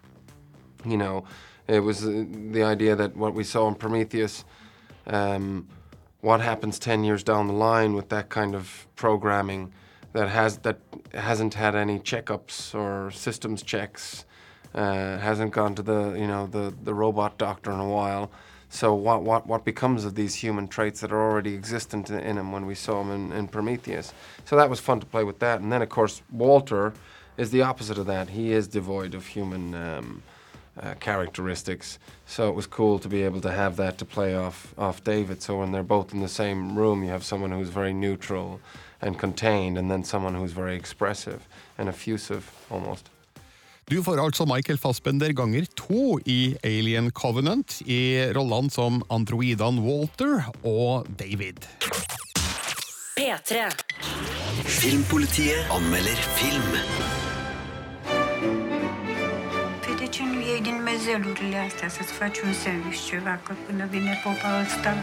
You 0.85 0.97
know, 0.97 1.25
it 1.69 1.81
was 1.81 2.05
uh, 2.07 2.25
the 2.53 2.63
idea 2.63 2.97
that 2.97 3.17
what 3.17 3.35
we 3.35 3.45
saw 3.45 3.69
in 3.69 3.75
Prometheus, 3.75 4.45
um, 5.07 5.69
what 6.21 6.41
happens 6.41 6.79
10 6.79 7.05
years 7.05 7.23
down 7.23 7.49
the 7.49 7.53
line 7.53 7.95
with 7.95 8.09
that 8.09 8.29
kind 8.29 8.55
of 8.55 8.87
programming 8.97 9.73
that 10.13 10.29
has 10.29 10.59
that 10.59 10.79
hasn't 11.13 11.55
had 11.55 11.75
any 11.75 11.99
checkups 11.99 12.75
or 12.75 13.11
systems 13.11 13.63
checks, 13.63 14.25
uh, 14.77 15.19
hasn't 15.19 15.53
gone 15.53 15.75
to 15.75 15.83
the 15.83 16.13
you 16.13 16.27
know 16.27 16.47
the 16.47 16.73
the 16.85 16.95
robot 16.95 17.39
doctor 17.39 17.73
in 17.73 17.81
a 17.81 17.89
while. 17.89 18.31
So 18.69 18.95
what 18.95 19.23
what 19.23 19.47
what 19.47 19.65
becomes 19.65 20.05
of 20.05 20.15
these 20.15 20.35
human 20.35 20.69
traits 20.69 21.01
that 21.01 21.13
are 21.13 21.21
already 21.21 21.55
existent 21.55 22.11
in, 22.11 22.21
in 22.21 22.37
him 22.37 22.53
when 22.53 22.67
we 22.67 22.75
saw 22.75 23.01
him 23.01 23.11
in, 23.11 23.33
in 23.33 23.49
Prometheus? 23.49 24.13
So 24.45 24.57
that 24.57 24.69
was 24.69 24.79
fun 24.81 25.01
to 25.01 25.07
play 25.07 25.25
with 25.25 25.39
that. 25.39 25.61
And 25.61 25.73
then 25.73 25.83
of 25.83 25.89
course 25.89 26.23
Walter 26.31 26.93
is 27.37 27.51
the 27.51 27.63
opposite 27.63 27.99
of 27.99 28.07
that. 28.07 28.31
He 28.31 28.53
is 28.53 28.69
devoid 28.69 29.15
of 29.15 29.27
human. 29.27 29.75
Um, 29.75 30.23
uh, 30.79 30.93
characteristics. 31.01 31.99
So 32.27 32.51
it 32.51 32.55
was 32.55 32.67
cool 32.67 32.99
to 32.99 33.09
be 33.09 33.23
able 33.23 33.41
to 33.41 33.51
have 33.51 33.77
that 33.77 33.97
to 33.97 34.05
play 34.05 34.37
off 34.37 34.75
off 34.77 35.03
David. 35.03 35.41
So 35.41 35.59
when 35.59 35.73
they're 35.73 35.83
both 35.83 36.13
in 36.13 36.21
the 36.21 36.29
same 36.29 36.77
room, 36.77 37.03
you 37.03 37.09
have 37.09 37.25
someone 37.25 37.51
who's 37.51 37.71
very 37.71 37.95
neutral 37.95 38.61
and 39.01 39.19
contained, 39.19 39.79
and 39.79 39.91
then 39.91 40.05
someone 40.05 40.35
who's 40.35 40.53
very 40.53 40.77
expressive 40.77 41.49
and 41.79 41.89
effusive 41.89 42.51
almost. 42.71 43.09
Du 43.91 44.03
får 44.03 44.19
altså 44.19 44.45
Michael 44.45 44.79
Fassbender 44.79 45.33
ganger 45.33 45.65
to 45.77 46.19
i 46.27 46.57
Alien 46.65 47.11
Covenant, 47.11 47.77
i 47.87 48.19
rollene 48.35 48.71
som 48.71 48.97
androidene 49.15 49.79
Walter 49.79 50.49
og 50.67 51.07
David. 51.21 51.69
P3. 53.15 53.61
Filmpolitiet 54.67 55.71
anmelder 55.71 56.19
film. 56.35 56.75
De 60.01 60.07
ce 60.07 60.23
nu 60.23 60.41
iei 60.41 60.61
din 60.61 60.83
mezelurile 60.83 61.57
astea 61.57 61.89
să-ți 61.89 62.13
faci 62.13 62.39
un 62.41 62.53
sandwich 62.53 63.07
ceva, 63.09 63.41
că 63.47 63.55
până 63.67 63.87
vine 63.91 64.21
popa 64.25 64.63
ăsta... 64.67 64.95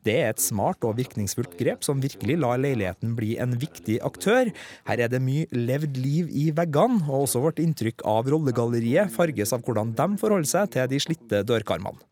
Det 0.03 0.15
er 0.19 0.29
et 0.29 0.41
smart 0.41 0.83
og 0.83 0.97
virkningsfullt 0.97 1.55
grep 1.57 1.85
som 1.85 2.01
virkelig 2.03 2.37
lar 2.37 2.59
leiligheten 2.59 3.15
bli 3.15 3.37
en 3.39 3.55
viktig 3.57 4.01
aktør. 4.03 4.51
Her 4.89 5.05
er 5.05 5.11
det 5.11 5.23
mye 5.23 5.47
levd 5.55 5.97
liv 5.97 6.29
i 6.29 6.51
veggene, 6.51 7.01
og 7.07 7.25
også 7.25 7.43
vårt 7.47 7.63
inntrykk 7.63 8.03
av 8.03 8.29
rollegalleriet 8.29 9.13
farges 9.15 9.55
av 9.55 9.63
hvordan 9.63 9.95
de 9.95 10.09
forholder 10.21 10.51
seg 10.51 10.73
til 10.75 10.91
de 10.91 10.99
slitte 10.99 11.43
dørkarmene. 11.47 12.10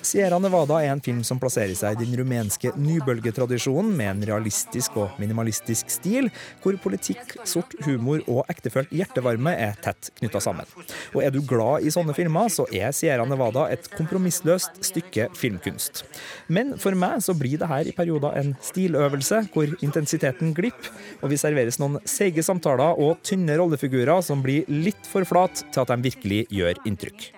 Sierra 0.00 0.38
Nevada 0.40 0.78
er 0.80 0.92
en 0.94 1.02
film 1.04 1.22
som 1.26 1.40
plasserer 1.40 1.74
seg 1.76 1.96
i 1.96 2.06
den 2.06 2.16
rumenske 2.20 2.72
nybølgetradisjonen 2.80 3.92
med 3.98 4.10
en 4.10 4.24
realistisk 4.30 4.96
og 5.02 5.18
minimalistisk 5.20 5.92
stil, 5.92 6.30
hvor 6.64 6.78
politikk, 6.82 7.36
sort 7.48 7.76
humor 7.84 8.22
og 8.24 8.48
ektefølt 8.52 8.92
hjertevarme 8.96 9.52
er 9.66 9.76
tett 9.84 10.10
knytta 10.20 10.40
sammen. 10.42 10.68
Og 11.12 11.20
er 11.24 11.34
du 11.34 11.42
glad 11.44 11.84
i 11.84 11.92
sånne 11.92 12.16
filmer, 12.16 12.48
så 12.52 12.64
er 12.72 12.94
Sierra 12.96 13.28
Nevada 13.28 13.66
et 13.72 13.90
kompromissløst 13.96 14.80
stykke 14.88 15.28
filmkunst. 15.36 16.04
Men 16.48 16.74
for 16.80 16.96
meg 16.98 17.20
så 17.24 17.36
blir 17.36 17.60
det 17.60 17.70
her 17.70 17.88
i 17.88 17.94
perioder 17.96 18.40
en 18.40 18.54
stiløvelse 18.64 19.42
hvor 19.52 19.76
intensiteten 19.84 20.56
glipper, 20.56 20.92
og 21.20 21.32
vi 21.32 21.40
serveres 21.40 21.80
noen 21.82 22.00
seige 22.08 22.44
samtaler 22.46 22.98
og 23.00 23.20
tynne 23.26 23.56
rollefigurer 23.58 24.24
som 24.24 24.42
blir 24.44 24.64
litt 24.70 25.05
for 25.10 25.26
flat 25.28 25.64
til 25.72 25.82
at 25.82 25.92
de 25.92 26.08
virkelig 26.10 26.42
gjør 26.52 26.82
inntrykk. 26.88 27.30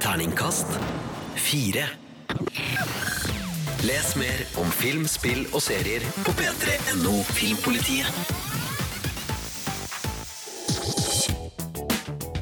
Terningkast 0.00 0.78
fire. 1.40 1.86
Les 3.86 4.16
mer 4.20 4.44
om 4.60 4.68
film, 4.76 5.06
spill 5.08 5.46
og 5.54 5.62
serier 5.64 6.04
på 6.26 6.36
p3.no 6.36 7.16
Filmpolitiet. 7.32 8.39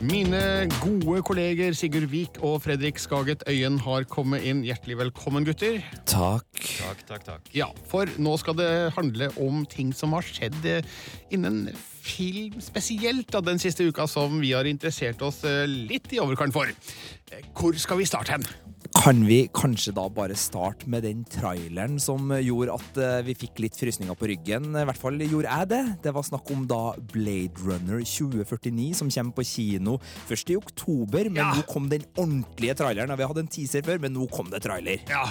Mine 0.09 0.69
gode 0.81 1.21
kolleger 1.27 1.75
Sigurd 1.77 2.07
Vik 2.09 2.39
og 2.47 2.63
Fredrik 2.65 2.97
Skaget 3.03 3.43
Øyen 3.51 3.77
har 3.85 4.07
kommet 4.09 4.47
inn. 4.47 4.63
Hjertelig 4.65 4.97
velkommen, 5.03 5.45
gutter. 5.45 5.83
Takk. 6.09 6.47
Takk, 6.79 7.03
takk, 7.11 7.27
takk. 7.27 7.51
Ja, 7.53 7.67
for 7.91 8.09
nå 8.17 8.33
skal 8.41 8.57
det 8.57 8.71
handle 8.97 9.29
om 9.45 9.67
ting 9.69 9.91
som 9.93 10.17
har 10.17 10.25
skjedd 10.25 10.57
eh, 10.71 10.87
innen 11.35 11.67
film 11.77 12.57
spesielt 12.65 13.29
da, 13.35 13.43
den 13.45 13.61
siste 13.61 13.85
uka, 13.85 14.07
som 14.09 14.41
vi 14.41 14.55
har 14.57 14.71
interessert 14.71 15.21
oss 15.27 15.43
eh, 15.45 15.67
litt 15.69 16.09
i 16.17 16.23
overkant 16.25 16.57
for. 16.57 16.73
Eh, 16.73 17.45
Hvor 17.59 17.77
skal 17.77 18.01
vi 18.01 18.09
starte 18.09 18.39
hen? 18.39 18.49
Kan 18.97 19.21
vi 19.29 19.43
kanskje 19.55 19.93
da 19.97 20.07
bare 20.11 20.37
starte 20.39 20.89
med 20.91 21.05
den 21.07 21.21
traileren 21.29 21.99
som 22.01 22.33
gjorde 22.33 22.75
at 22.75 23.01
eh, 23.03 23.19
vi 23.27 23.35
fikk 23.37 23.61
litt 23.63 23.77
frysninger 23.79 24.17
på 24.19 24.31
ryggen? 24.31 24.71
I 24.73 24.87
hvert 24.89 25.01
fall 25.01 25.21
gjorde 25.23 25.53
jeg 25.53 25.71
det. 25.71 25.83
Det 26.07 26.15
var 26.17 26.27
snakk 26.27 26.51
om 26.55 26.65
da 26.71 26.81
Blade 27.13 27.63
Runner 27.63 28.01
2049, 28.01 28.89
som 28.99 29.13
kommer 29.13 29.37
på 29.37 29.47
kino 29.47 29.99
først 30.29 30.51
i 30.55 30.59
oktober. 30.59 31.29
Men 31.29 31.61
nå 31.61 31.67
kom 31.69 31.91
den 31.93 32.07
ordentlige 32.17 32.79
traileren. 32.81 33.15
Vi 33.19 33.29
hadde 33.31 33.45
en 33.45 33.55
teaser 33.59 33.87
før, 33.87 34.01
men 34.03 34.17
nå 34.17 34.27
kom 34.33 34.51
det 34.53 34.65
trailer. 34.67 35.05
Ja. 35.13 35.27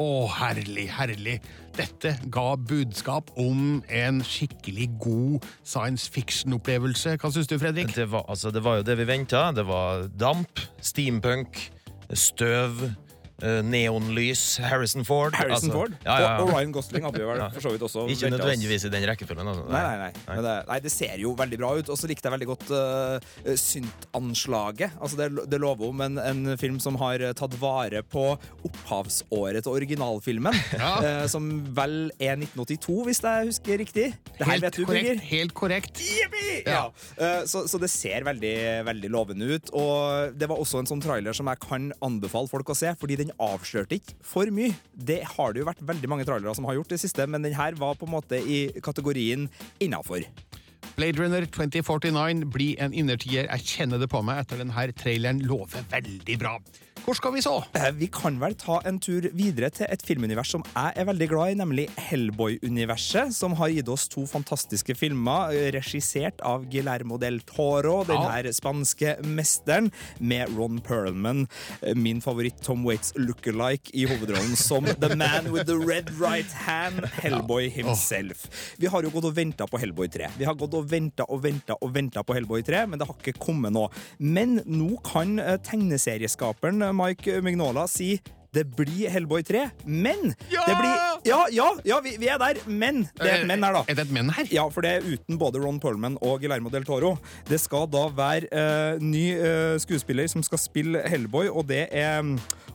Å, 0.00 0.06
herlig, 0.32 0.86
herlig. 0.96 1.34
Dette 1.76 2.14
ga 2.32 2.54
budskap 2.56 3.34
om 3.40 3.82
en 3.92 4.22
skikkelig 4.24 4.86
god 5.02 5.44
science 5.60 6.08
fiction-opplevelse. 6.14 7.18
Hva 7.20 7.32
syns 7.34 7.50
du, 7.50 7.58
Fredrik? 7.60 7.92
Det 7.92 8.06
var, 8.08 8.24
altså, 8.32 8.54
det 8.54 8.62
var 8.64 8.80
jo 8.80 8.86
det 8.88 8.96
vi 9.02 9.08
venta. 9.10 9.50
Det 9.52 9.66
var 9.68 10.08
damp, 10.16 10.62
steampunk, 10.80 11.66
støv, 12.14 12.70
neonlys, 13.64 14.44
Harrison 14.62 15.04
Ford. 15.06 15.34
Harrison 15.38 15.70
altså, 15.70 15.74
Ford 15.74 15.94
ja, 16.04 16.14
ja, 16.14 16.20
ja. 16.20 16.32
Og, 16.40 16.48
og 16.48 16.54
Ryan 16.56 16.74
Gosling 16.74 17.06
hadde 17.06 17.20
vi 17.22 17.28
vel 17.28 17.42
for 17.54 17.64
så 17.64 17.72
vidt 17.74 17.84
også 17.86 18.06
Ikke 18.12 18.30
nødvendigvis 18.34 18.86
i 18.86 18.92
den 18.92 19.06
rekkefølgen. 19.10 19.50
Altså. 19.52 19.66
Nei, 19.70 19.82
nei, 19.86 19.96
nei. 20.06 20.10
Men 20.28 20.44
det, 20.46 20.56
nei, 20.70 20.78
det 20.84 20.92
ser 20.94 21.16
jo 21.22 21.34
veldig 21.38 21.60
bra 21.60 21.72
ut. 21.78 21.92
Og 21.92 21.98
så 22.00 22.10
likte 22.10 22.28
jeg 22.28 22.36
veldig 22.36 22.50
godt 22.50 22.72
uh, 22.74 23.54
syntanslaget. 23.60 24.96
Altså, 25.00 25.18
det, 25.20 25.46
det 25.50 25.60
lover 25.62 25.90
om 25.90 26.04
en, 26.06 26.18
en 26.20 26.58
film 26.60 26.78
som 26.82 26.98
har 27.00 27.22
eh, 27.24 27.34
tatt 27.36 27.54
vare 27.60 28.02
på 28.06 28.24
opphavsåret 28.68 29.64
til 29.64 29.76
originalfilmen. 29.76 30.56
Ja. 30.80 30.92
eh, 31.04 31.24
som 31.28 31.44
vel 31.76 32.12
er 32.22 32.38
1982, 32.38 32.94
hvis 33.08 33.20
jeg 33.24 33.48
husker 33.50 33.80
riktig. 33.82 34.04
Det 34.38 34.46
her 34.46 34.54
Helt 34.54 34.64
vet 34.64 34.78
du, 34.78 34.84
korrekt, 34.86 35.08
Birger. 35.08 35.24
Helt 35.28 35.54
korrekt. 35.56 36.00
Ja. 36.64 36.84
Eh, 37.20 37.42
så, 37.50 37.64
så 37.68 37.80
det 37.82 37.90
ser 37.92 38.24
veldig, 38.24 38.54
veldig 38.88 39.10
lovende 39.12 39.48
ut. 39.50 39.72
Og 39.76 40.36
det 40.40 40.48
var 40.48 40.62
også 40.62 40.80
en 40.80 40.88
sånn 40.88 41.02
trailer 41.04 41.36
som 41.36 41.50
jeg 41.50 41.60
kan 41.64 41.90
anbefale 42.06 42.48
folk 42.50 42.72
å 42.72 42.78
se, 42.78 42.94
fordi 43.00 43.18
den 43.20 43.29
avslørte 43.38 43.98
ikke 43.98 44.16
for 44.26 44.50
mye. 44.54 44.74
Det 44.94 45.20
har 45.36 45.52
det 45.52 45.62
jo 45.62 45.68
vært 45.68 45.82
veldig 45.86 46.10
mange 46.10 46.26
trailere 46.28 46.54
som 46.56 46.66
har 46.68 46.78
gjort 46.78 46.94
det 46.94 47.00
siste, 47.02 47.26
men 47.30 47.46
den 47.46 47.56
her 47.56 47.76
var 47.78 47.98
på 47.98 48.08
en 48.08 48.14
måte 48.16 48.40
i 48.40 48.62
kategorien 48.82 49.48
innafor. 49.82 50.26
Blade 50.96 51.20
Runner 51.20 51.46
2049 51.46 52.50
blir 52.52 52.80
en 52.82 52.92
innertier. 52.92 53.46
Jeg 53.46 53.66
kjenner 53.66 54.00
det 54.00 54.10
på 54.12 54.20
meg 54.26 54.42
etter 54.42 54.60
denne 54.60 54.86
traileren. 54.98 55.40
Lover 55.46 55.86
veldig 55.92 56.38
bra. 56.40 56.56
Hvor 57.04 57.16
skal 57.16 57.32
vi 57.34 57.40
så? 57.42 57.56
Eh, 57.74 57.90
Vi 57.96 58.06
kan 58.12 58.36
vel 58.38 58.54
ta 58.60 58.76
en 58.86 58.98
tur 59.02 59.24
videre 59.34 59.70
til 59.74 59.86
et 59.90 60.02
filmunivers 60.06 60.50
som 60.52 60.62
jeg 60.68 60.92
er 61.00 61.06
veldig 61.08 61.26
glad 61.30 61.52
i, 61.52 61.56
nemlig 61.58 61.86
Hellboy-universet, 61.98 63.32
som 63.34 63.54
har 63.58 63.70
gitt 63.72 63.88
oss 63.90 64.04
to 64.12 64.26
fantastiske 64.28 64.94
filmer, 64.98 65.50
eh, 65.56 65.70
regissert 65.74 66.40
av 66.46 66.66
Guillermo 66.70 67.18
del 67.18 67.40
Toro, 67.48 68.04
den 68.04 68.20
Ja. 68.20 68.28
her 68.36 68.44
spanske 68.52 69.16
mesteren, 69.24 69.90
med 70.20 70.48
Ron 70.56 70.78
Perlman, 70.80 71.48
eh, 71.82 71.94
min 71.94 72.20
favoritt 72.20 72.60
Tom 72.62 72.84
Waits 72.84 73.12
lookalike 73.16 73.90
i 73.94 74.04
hovedrollen 74.06 74.54
som 74.56 74.84
The 74.84 75.16
Man 75.16 75.50
with 75.52 75.66
the 75.66 75.78
Red 75.78 76.10
Right 76.20 76.52
Hand, 76.52 77.00
Hellboy 77.22 77.70
himself. 77.70 78.46
Vi 78.78 78.86
har 78.86 79.02
jo 79.02 79.10
gått 79.10 79.24
og 79.24 79.34
venta 79.34 79.66
på 79.66 79.80
Hellboy 79.80 80.06
3. 80.08 80.28
Vi 80.38 80.44
har 80.44 80.54
gått 80.54 80.74
og 80.74 80.86
venta 80.88 81.24
og 81.28 81.42
venta 81.42 81.74
og 81.80 81.92
venta 81.94 82.22
på 82.22 82.34
Hellboy 82.34 82.62
3, 82.62 82.86
men 82.86 82.98
det 82.98 83.06
har 83.08 83.14
ikke 83.16 83.38
kommet 83.38 83.72
nå. 83.72 83.88
Men 84.20 84.58
nå 84.66 85.02
kan 85.02 85.38
tegneserieskaperen 85.38 86.89
Mike 86.96 87.40
Mignola 87.44 87.86
si 87.90 88.16
det 88.50 88.64
blir 88.74 89.10
Hellboy 89.10 89.44
3, 89.46 89.68
men 89.84 90.34
Ja! 90.50 90.64
det 90.66 90.74
blir 90.74 90.94
Ja, 91.24 91.46
ja, 91.52 91.66
ja 91.84 92.00
vi, 92.00 92.16
vi 92.18 92.26
er 92.26 92.38
der, 92.40 92.58
men 92.66 93.04
det 93.20 93.28
er 93.28 93.42
et 93.42 93.46
men 93.46 93.62
her, 93.62 93.76
da. 93.76 93.82
Er 93.86 93.98
det 93.98 94.06
et 94.08 94.14
men 94.14 94.30
her? 94.34 94.48
Ja, 94.50 94.64
for 94.72 94.82
det 94.82 94.90
er 94.90 95.06
uten 95.06 95.38
både 95.38 95.60
Ron 95.62 95.78
Perlman 95.78 96.16
og 96.20 96.40
Guillermo 96.40 96.72
del 96.72 96.86
Toro. 96.88 97.12
Det 97.46 97.60
skal 97.60 97.86
da 97.92 98.08
være 98.16 98.48
uh, 98.50 99.02
ny 99.02 99.36
uh, 99.38 99.76
skuespiller 99.78 100.26
som 100.32 100.42
skal 100.42 100.58
spille 100.58 101.04
Hellboy, 101.06 101.46
og 101.46 101.68
det 101.70 101.86
er 101.92 102.24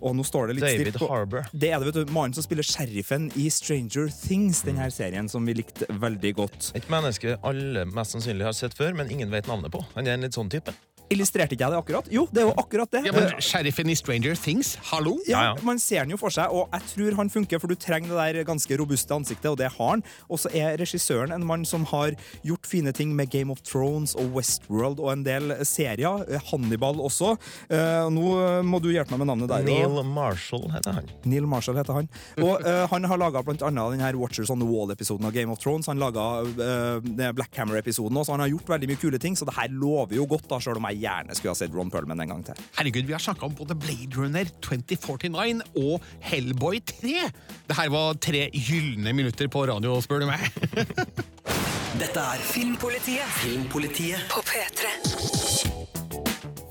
og 0.06 0.16
nå 0.16 0.24
står 0.28 0.50
det 0.52 0.58
litt 0.58 0.66
David 0.66 0.82
stilt 0.82 0.98
David 1.00 1.12
Harbour. 1.12 1.46
Det 1.52 1.70
er 1.72 1.80
det, 1.80 1.90
vet 1.90 2.00
du. 2.06 2.14
Mannen 2.14 2.36
som 2.38 2.46
spiller 2.46 2.68
sheriffen 2.68 3.30
i 3.40 3.48
Stranger 3.50 4.12
Things, 4.14 4.62
mm. 4.62 4.68
denne 4.70 4.90
serien 4.94 5.30
som 5.32 5.48
vi 5.48 5.58
likte 5.58 5.88
veldig 5.90 6.34
godt. 6.38 6.72
Et 6.78 6.92
menneske 6.94 7.38
alle 7.42 7.88
mest 7.90 8.16
sannsynlig 8.16 8.46
har 8.48 8.56
sett 8.56 8.76
før, 8.78 8.94
men 8.96 9.12
ingen 9.12 9.34
vet 9.34 9.50
navnet 9.50 9.74
på. 9.74 9.82
Han 9.96 10.08
er 10.08 10.20
en 10.20 10.28
litt 10.28 10.38
sånn 10.38 10.52
type. 10.52 10.76
Illustrerte 11.14 11.54
ikke 11.56 11.66
jeg 11.66 11.74
det 11.74 11.80
akkurat? 11.80 12.08
Jo, 12.14 12.26
det 12.34 12.42
er 12.42 12.48
jo 12.50 12.54
akkurat 12.58 12.92
det. 12.92 13.04
Ja, 13.06 13.14
men 13.14 13.30
Sheriffen 13.44 13.92
i 13.92 13.96
Stranger 13.98 14.36
Things, 14.40 14.76
hallo? 14.90 15.18
Ja, 15.30 15.54
Man 15.66 15.80
ser 15.80 16.06
den 16.06 16.16
jo 16.16 16.18
for 16.18 16.34
seg, 16.34 16.50
og 16.50 16.72
jeg 16.74 16.90
tror 16.94 17.18
han 17.20 17.30
funker, 17.30 17.62
for 17.62 17.70
du 17.72 17.78
trenger 17.80 18.14
det 18.14 18.36
der 18.36 18.48
ganske 18.48 18.78
robuste 18.80 19.14
ansiktet, 19.14 19.50
og 19.52 19.60
det 19.62 19.70
har 19.76 19.92
han. 19.92 20.04
Og 20.30 20.42
så 20.42 20.50
er 20.56 20.80
regissøren 20.82 21.34
en 21.36 21.46
mann 21.46 21.66
som 21.68 21.86
har 21.92 22.16
gjort 22.46 22.66
fine 22.70 22.94
ting 22.96 23.14
med 23.16 23.30
Game 23.34 23.54
of 23.54 23.62
Thrones 23.66 24.16
og 24.18 24.34
Westworld 24.36 25.02
og 25.04 25.12
en 25.14 25.26
del 25.26 25.54
serier. 25.68 26.26
Hannibal 26.50 27.02
også. 27.04 27.36
Eh, 27.70 28.08
nå 28.14 28.64
må 28.66 28.82
du 28.82 28.90
hjelpe 28.94 29.14
meg 29.14 29.24
med 29.24 29.32
navnet 29.34 29.52
der. 29.52 29.70
Neil 29.70 30.02
Marshall 30.10 30.68
heter 30.74 31.00
han. 31.00 31.14
Neil 31.26 31.46
Marshall 31.50 31.78
heter 31.80 32.02
han. 32.02 32.10
Og 32.42 32.66
eh, 32.66 32.84
han 32.92 33.08
har 33.10 33.22
laga 33.22 33.46
blant 33.46 33.64
annet 33.66 33.96
denne 33.96 34.12
Watchers 34.20 34.50
on 34.50 34.62
the 34.62 34.68
Wall-episoden 34.68 35.26
av 35.30 35.36
Game 35.36 35.52
of 35.52 35.62
Thrones. 35.62 35.88
Han 35.92 36.02
laga 36.02 36.26
uh, 36.46 37.32
Black 37.36 37.56
Hammer-episoden 37.58 38.18
også. 38.18 38.34
Han 38.36 38.44
har 38.46 38.52
gjort 38.52 38.70
veldig 38.76 38.90
mye 38.90 39.00
kule 39.02 39.20
ting, 39.22 39.38
så 39.38 39.48
det 39.48 39.56
her 39.58 39.72
lover 39.74 40.18
jo 40.18 40.28
godt, 40.30 40.48
da, 40.50 40.60
sjøl 40.64 40.80
om 40.80 40.88
jeg 40.90 40.95
gjerne 41.02 41.36
skulle 41.38 41.54
ha 41.54 41.60
sett 41.60 41.76
Ron 41.76 41.92
Perlman 41.94 42.24
en 42.24 42.34
gang 42.34 42.44
til. 42.48 42.66
Herregud, 42.80 43.06
vi 43.08 43.16
har 43.16 43.24
snakka 43.24 43.48
om 43.48 43.56
både 43.58 43.78
Blade 43.80 44.18
Runner 44.18 44.52
2049 44.66 45.62
og 45.82 46.04
Hellboy 46.26 46.82
3. 46.96 47.16
Det 47.70 47.80
her 47.80 47.94
var 47.94 48.20
tre 48.22 48.48
gylne 48.54 49.16
minutter 49.16 49.50
på 49.52 49.66
radio, 49.70 49.98
spør 50.04 50.26
du 50.26 50.30
meg. 50.32 50.46
Dette 52.02 52.20
er 52.20 52.44
Filmpolitiet 52.44 53.40
Filmpolitiet 53.40 54.28
på 54.32 54.44
P3. 54.44 55.75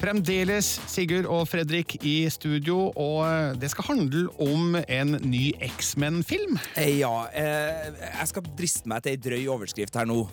Fremdeles 0.04 0.66
Sigurd 0.84 1.24
og 1.32 1.46
Fredrik 1.48 1.94
i 2.04 2.26
studio, 2.28 2.90
og 3.00 3.56
det 3.56 3.70
skal 3.72 3.86
handle 3.88 4.26
om 4.42 4.74
en 4.76 5.14
ny 5.24 5.54
X-Men-film. 5.64 6.58
Eh, 6.76 6.98
Ja, 6.98 7.24
eh, 7.32 7.88
jeg 8.20 8.28
skal 8.28 8.44
driste 8.58 8.90
meg 8.90 9.00
til 9.02 9.14
ei 9.14 9.16
drøy 9.16 9.46
overskrift 9.54 9.96
her 9.96 10.04
nå. 10.04 10.26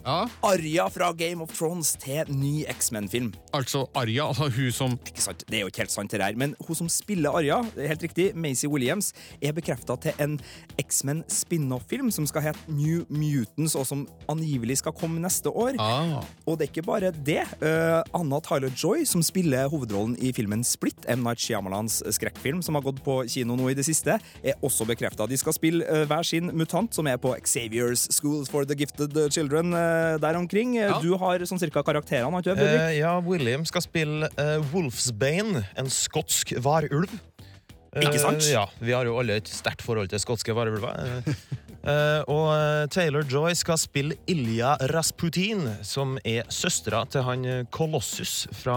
Arya 0.43 0.89
fra 0.91 1.13
Game 1.15 1.39
of 1.39 1.53
Thrones 1.55 1.93
til 1.95 2.27
ny 2.27 2.65
X-Men-film. 2.67 3.29
Altså 3.55 3.85
Arya, 3.95 4.25
altså 4.27 4.49
hun 4.51 4.71
som 4.75 4.97
Ikke 5.07 5.23
sant, 5.23 5.45
Det 5.47 5.55
er 5.55 5.61
jo 5.61 5.67
ikke 5.71 5.85
helt 5.85 5.95
sant, 5.95 6.11
det 6.11 6.19
der. 6.19 6.35
Men 6.35 6.53
hun 6.67 6.75
som 6.75 6.89
spiller 6.89 7.31
det 7.41 7.85
er 7.85 7.87
helt 7.93 8.03
riktig, 8.03 8.35
Maisie 8.35 8.69
Williams, 8.69 9.13
er 9.41 9.53
bekrefta 9.53 9.95
til 9.95 10.11
en 10.19 10.37
X-Men 10.83 11.23
spin-off-film 11.29 12.11
som 12.11 12.27
skal 12.27 12.41
hete 12.49 12.59
New 12.67 13.05
Mutants, 13.07 13.75
og 13.75 13.87
som 13.87 14.03
angivelig 14.27 14.81
skal 14.83 14.91
komme 14.91 15.23
neste 15.23 15.47
år. 15.47 15.79
Og 16.45 16.59
det 16.59 16.67
er 16.67 16.73
ikke 16.73 16.87
bare 16.91 17.11
det. 17.15 17.47
Uh, 17.63 18.03
Anna 18.13 18.39
Tyler-Joy, 18.43 19.05
som 19.07 19.23
spiller 19.23 19.60
hovedrollen 19.69 20.15
i 20.23 20.31
filmen 20.35 20.63
Split, 20.65 21.05
M. 21.11 21.21
Night 21.25 21.41
Shyamalans 21.43 21.99
skrekkfilm, 22.15 22.61
som 22.65 22.77
har 22.77 22.85
gått 22.85 23.01
på 23.05 23.21
kino 23.29 23.57
nå 23.59 23.69
i 23.71 23.77
det 23.77 23.85
siste, 23.87 24.17
er 24.41 24.65
også 24.65 24.87
bekrefta. 24.89 25.27
De 25.29 25.37
skal 25.39 25.55
spille 25.57 25.85
eh, 25.85 26.05
hver 26.09 26.25
sin 26.27 26.49
mutant, 26.57 26.93
som 26.95 27.09
er 27.11 27.19
på 27.21 27.33
Xavier's 27.45 28.07
School 28.13 28.45
for 28.49 28.65
the 28.67 28.77
Gifted 28.77 29.17
Children 29.33 29.75
eh, 29.77 30.17
der 30.21 30.39
omkring. 30.39 30.77
Ja. 30.79 30.97
Du 31.03 31.13
har 31.21 31.45
sånn 31.45 31.61
cirka 31.61 31.83
karakterene, 31.85 32.31
har 32.33 32.45
ikke 32.45 32.55
du, 32.55 32.63
Fredrik? 32.63 32.85
Eh, 32.87 32.99
ja, 33.01 33.15
William 33.25 33.67
skal 33.67 33.85
spille 33.85 34.31
uh, 34.37 34.57
Wolfsbane, 34.73 35.65
en 35.77 35.91
skotsk 35.91 36.55
varulv. 36.63 37.11
Ikke 37.99 38.19
sant? 38.23 38.45
ja, 38.47 38.63
Vi 38.79 38.93
har 38.95 39.03
jo 39.03 39.17
alle 39.19 39.41
et 39.41 39.49
sterkt 39.51 39.83
forhold 39.83 40.07
til 40.13 40.21
skotske 40.23 40.55
varulver. 40.55 40.95
Eh, 41.81 42.21
og 42.29 42.51
eh, 42.53 42.83
Taylor 42.93 43.25
Joy 43.25 43.55
skal 43.57 43.79
spille 43.81 44.17
Ilja 44.29 44.75
Rasputin, 44.91 45.63
som 45.85 46.13
er 46.27 46.45
søstera 46.53 47.01
til 47.09 47.25
han 47.25 47.45
eh, 47.47 47.63
Colossus 47.73 48.45
fra 48.53 48.75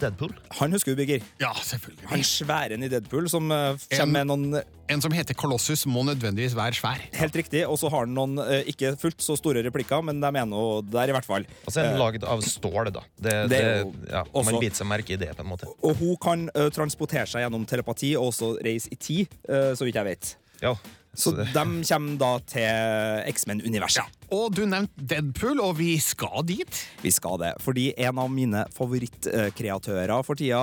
Deadpool. 0.00 0.34
Han 0.60 0.74
husker 0.76 0.92
du, 0.92 1.00
Birger? 1.00 1.24
Ja, 1.40 1.54
selvfølgelig. 1.64 2.04
Han 2.12 2.24
sværen 2.28 2.84
i 2.84 2.90
Deadpool 2.92 3.30
som 3.32 3.48
kommer 3.48 4.12
med 4.18 4.28
noen 4.32 4.62
En 4.92 5.00
som 5.00 5.14
heter 5.16 5.32
Colossus, 5.32 5.86
må 5.88 6.02
nødvendigvis 6.04 6.52
være 6.52 6.76
svær. 6.76 7.00
Helt 7.16 7.36
riktig, 7.40 7.62
og 7.64 7.78
så 7.80 7.88
har 7.88 8.02
han 8.04 8.12
noen 8.12 8.34
ikke 8.68 8.90
fullt 9.00 9.22
så 9.24 9.32
store 9.40 9.62
replikker, 9.64 10.02
men 10.04 10.18
de 10.20 10.28
er 10.28 10.44
nå 10.44 10.64
der, 10.92 11.08
i 11.08 11.14
hvert 11.16 11.24
fall. 11.24 11.46
Og 11.64 11.72
så 11.72 11.80
er 11.80 11.88
den 11.88 12.02
lagd 12.02 12.26
av 12.28 12.42
stål, 12.44 12.90
da. 12.92 13.00
Det, 13.16 13.32
Det 13.32 13.48
det, 13.54 13.60
er 13.62 13.78
ja, 14.10 14.20
også- 14.26 14.50
Man 14.50 14.60
biter 14.60 14.82
seg 14.82 14.90
merke 14.90 15.16
i 15.16 15.18
det, 15.22 15.30
på 15.38 15.40
en 15.46 15.48
måte. 15.54 15.70
Og 15.80 15.96
hun 16.02 16.18
kan 16.20 16.44
uh, 16.52 16.68
transportere 16.68 17.24
seg 17.24 17.46
gjennom 17.46 17.64
telepati 17.64 18.12
og 18.20 18.28
også 18.28 18.50
reise 18.60 18.92
i 18.92 19.00
tid, 19.00 19.32
uh, 19.48 19.72
så 19.72 19.88
vidt 19.88 19.96
jeg 19.96 20.10
vet. 20.10 20.34
Ja, 20.60 20.74
Så 21.14 21.34
de 21.36 21.64
kommer 21.88 22.18
da 22.20 22.34
til 22.50 23.32
X-Men-universet. 23.34 24.20
Og 24.34 24.54
du 24.54 24.64
nevnte 24.66 25.04
Deadpool, 25.10 25.60
og 25.62 25.76
vi 25.78 25.94
skal 26.02 26.42
dit. 26.48 26.80
Vi 27.02 27.12
skal 27.12 27.38
det, 27.42 27.52
fordi 27.62 27.90
en 28.06 28.18
av 28.18 28.30
mine 28.32 28.64
favorittkreatører 28.74 30.24
for 30.26 30.38
tida, 30.38 30.62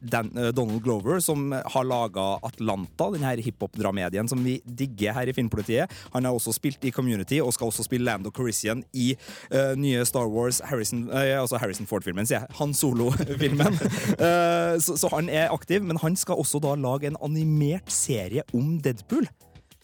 Dan, 0.00 0.32
eh, 0.38 0.50
Donald 0.56 0.82
Glover, 0.82 1.20
som 1.20 1.52
har 1.52 1.84
laga 1.84 2.38
Atlanta, 2.42 3.10
denne 3.14 3.34
hiphop-dramedien 3.44 4.28
som 4.28 4.42
vi 4.44 4.60
digger 4.64 5.14
her 5.14 5.28
i 5.28 5.36
Filmpolitiet, 5.36 5.90
han 6.12 6.24
har 6.24 6.34
også 6.34 6.54
spilt 6.56 6.84
i 6.84 6.90
Community 6.94 7.40
og 7.40 7.52
skal 7.54 7.70
også 7.70 7.84
spille 7.86 8.04
Lando 8.08 8.30
Calrissian 8.34 8.84
i 8.92 9.14
uh, 9.52 9.74
nye 9.76 10.04
Star 10.04 10.26
Wars 10.28 10.60
Harrison, 10.64 11.08
uh, 11.10 11.40
altså 11.40 11.60
Harrison 11.60 11.86
Ford-filmen, 11.86 12.26
sier 12.26 12.42
jeg. 12.42 12.56
Han 12.58 12.74
Solo-filmen. 12.74 13.78
uh, 14.18 14.74
så, 14.84 14.96
så 14.98 15.10
han 15.14 15.28
er 15.28 15.52
aktiv, 15.54 15.84
men 15.84 16.00
han 16.02 16.16
skal 16.16 16.40
også 16.40 16.60
da 16.62 16.74
lage 16.74 17.10
en 17.10 17.20
animert 17.22 17.92
serie 17.92 18.42
om 18.54 18.78
Deadpool 18.82 19.28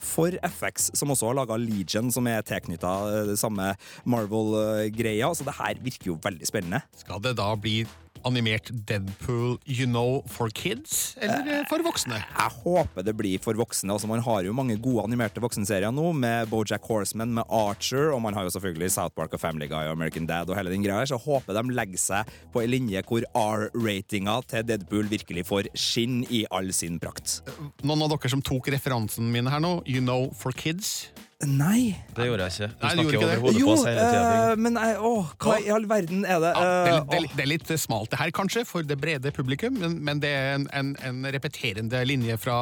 for 0.00 0.34
FX, 0.46 0.90
som 0.98 1.12
også 1.12 1.30
har 1.30 1.38
laga 1.42 1.58
Legion, 1.60 2.10
som 2.12 2.28
er 2.30 2.44
tilknytta 2.46 2.92
det 3.30 3.38
samme 3.40 3.72
Marvel-greia. 4.08 5.32
Så 5.36 5.46
det 5.46 5.56
her 5.60 5.80
virker 5.84 6.12
jo 6.12 6.20
veldig 6.22 6.48
spennende. 6.48 6.82
Skal 7.02 7.22
det 7.24 7.36
da 7.40 7.52
bli 7.60 7.82
animert 8.28 8.70
Deadpool 8.88 9.58
You 9.66 9.86
Know 9.88 10.20
for 10.30 10.52
kids, 10.54 11.16
eller 11.20 11.48
eh, 11.60 11.62
for 11.70 11.82
voksne? 11.84 12.18
Jeg 12.20 12.56
håper 12.64 13.06
det 13.06 13.14
blir 13.18 13.40
for 13.42 13.58
voksne. 13.58 13.92
Altså, 13.94 14.10
man 14.10 14.22
har 14.24 14.44
jo 14.46 14.54
mange 14.56 14.76
gode 14.82 15.04
animerte 15.06 15.42
voksenserier 15.42 15.92
nå, 15.94 16.10
med 16.16 16.50
Bojack 16.52 16.86
Horseman, 16.88 17.32
med 17.40 17.48
Archer, 17.48 18.10
og 18.14 18.22
man 18.24 18.36
har 18.36 18.46
jo 18.46 18.54
selvfølgelig 18.56 18.92
South 18.96 19.14
Park 19.16 19.34
og 19.36 19.42
Family 19.42 19.68
Guy 19.70 19.86
og 19.88 19.94
American 19.96 20.28
Dad 20.28 20.50
og 20.50 20.58
hele 20.58 20.72
den 20.72 20.84
greia 20.84 21.00
her, 21.00 21.10
så 21.10 21.18
jeg 21.18 21.26
håper 21.26 21.56
de 21.56 21.76
legger 21.76 22.02
seg 22.02 22.36
på 22.52 22.62
en 22.64 22.72
linje 22.72 23.04
hvor 23.06 23.24
R-ratinga 23.36 24.36
til 24.50 24.68
Deadpool 24.68 25.10
virkelig 25.10 25.46
får 25.48 25.70
skinn 25.78 26.22
i 26.30 26.44
all 26.54 26.70
sin 26.76 27.00
prakt. 27.02 27.40
Noen 27.82 28.06
av 28.06 28.14
dere 28.14 28.32
som 28.32 28.44
tok 28.44 28.70
referansen 28.74 29.30
min 29.32 29.50
her 29.50 29.62
nå, 29.62 29.80
You 29.88 30.04
Know 30.04 30.30
for 30.36 30.56
kids? 30.56 31.10
Nei. 31.48 31.96
Det 32.14 32.26
gjorde 32.28 32.46
jeg 32.46 32.52
ikke. 32.52 32.66
Du 32.68 32.84
Nei, 32.84 32.90
snakker 32.94 33.16
over 33.24 33.38
hodet 33.40 33.60
på 33.64 33.72
oss 33.72 33.84
hele 33.88 34.02
tida. 34.04 34.50
eh, 34.50 34.56
men 34.60 34.74
jeg, 34.76 34.96
åh, 35.08 35.30
hva 35.40 35.54
i 35.64 35.70
all 35.72 35.86
verden 35.88 36.24
er 36.28 36.40
det? 36.42 36.50
Ja, 36.52 36.60
det, 36.60 36.90
er, 36.90 36.90
Eh, 36.90 36.92
litt- 36.92 37.08
det, 37.10 37.16
er, 37.16 37.36
det 37.36 37.44
er 37.46 37.50
litt 37.54 37.72
smalt 37.80 38.10
det 38.12 38.18
her, 38.20 38.30
kanskje, 38.36 38.64
for 38.68 38.82
det 38.84 38.98
brede 39.00 39.32
publikum, 39.32 39.78
men, 39.80 39.96
men 40.04 40.20
det 40.20 40.28
er 40.36 40.54
en, 40.58 40.66
en, 40.76 40.90
en 41.08 41.24
repeterende 41.32 42.02
linje 42.04 42.36
fra 42.42 42.58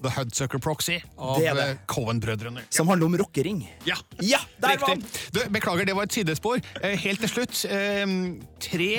The 0.00 0.12
Hudsucker 0.14 0.58
Proxy 0.62 0.96
av 1.18 1.36
Det 1.42 1.52
det. 1.58 1.68
eh, 1.68 1.76
Coen-brødrene. 1.90 2.62
Som 2.70 2.88
handler 2.88 3.06
om 3.10 3.16
rockering. 3.18 3.64
Ja, 3.84 3.96
Ja, 4.22 4.38
der 4.62 4.78
var. 4.78 4.94
Du, 5.34 5.40
beklager, 5.50 5.84
det 5.84 5.96
var 5.98 6.04
et 6.08 6.12
sidespor. 6.16 6.60
Helt 6.82 7.20
til 7.20 7.28
slutt. 7.28 7.66
Tre 8.62 8.92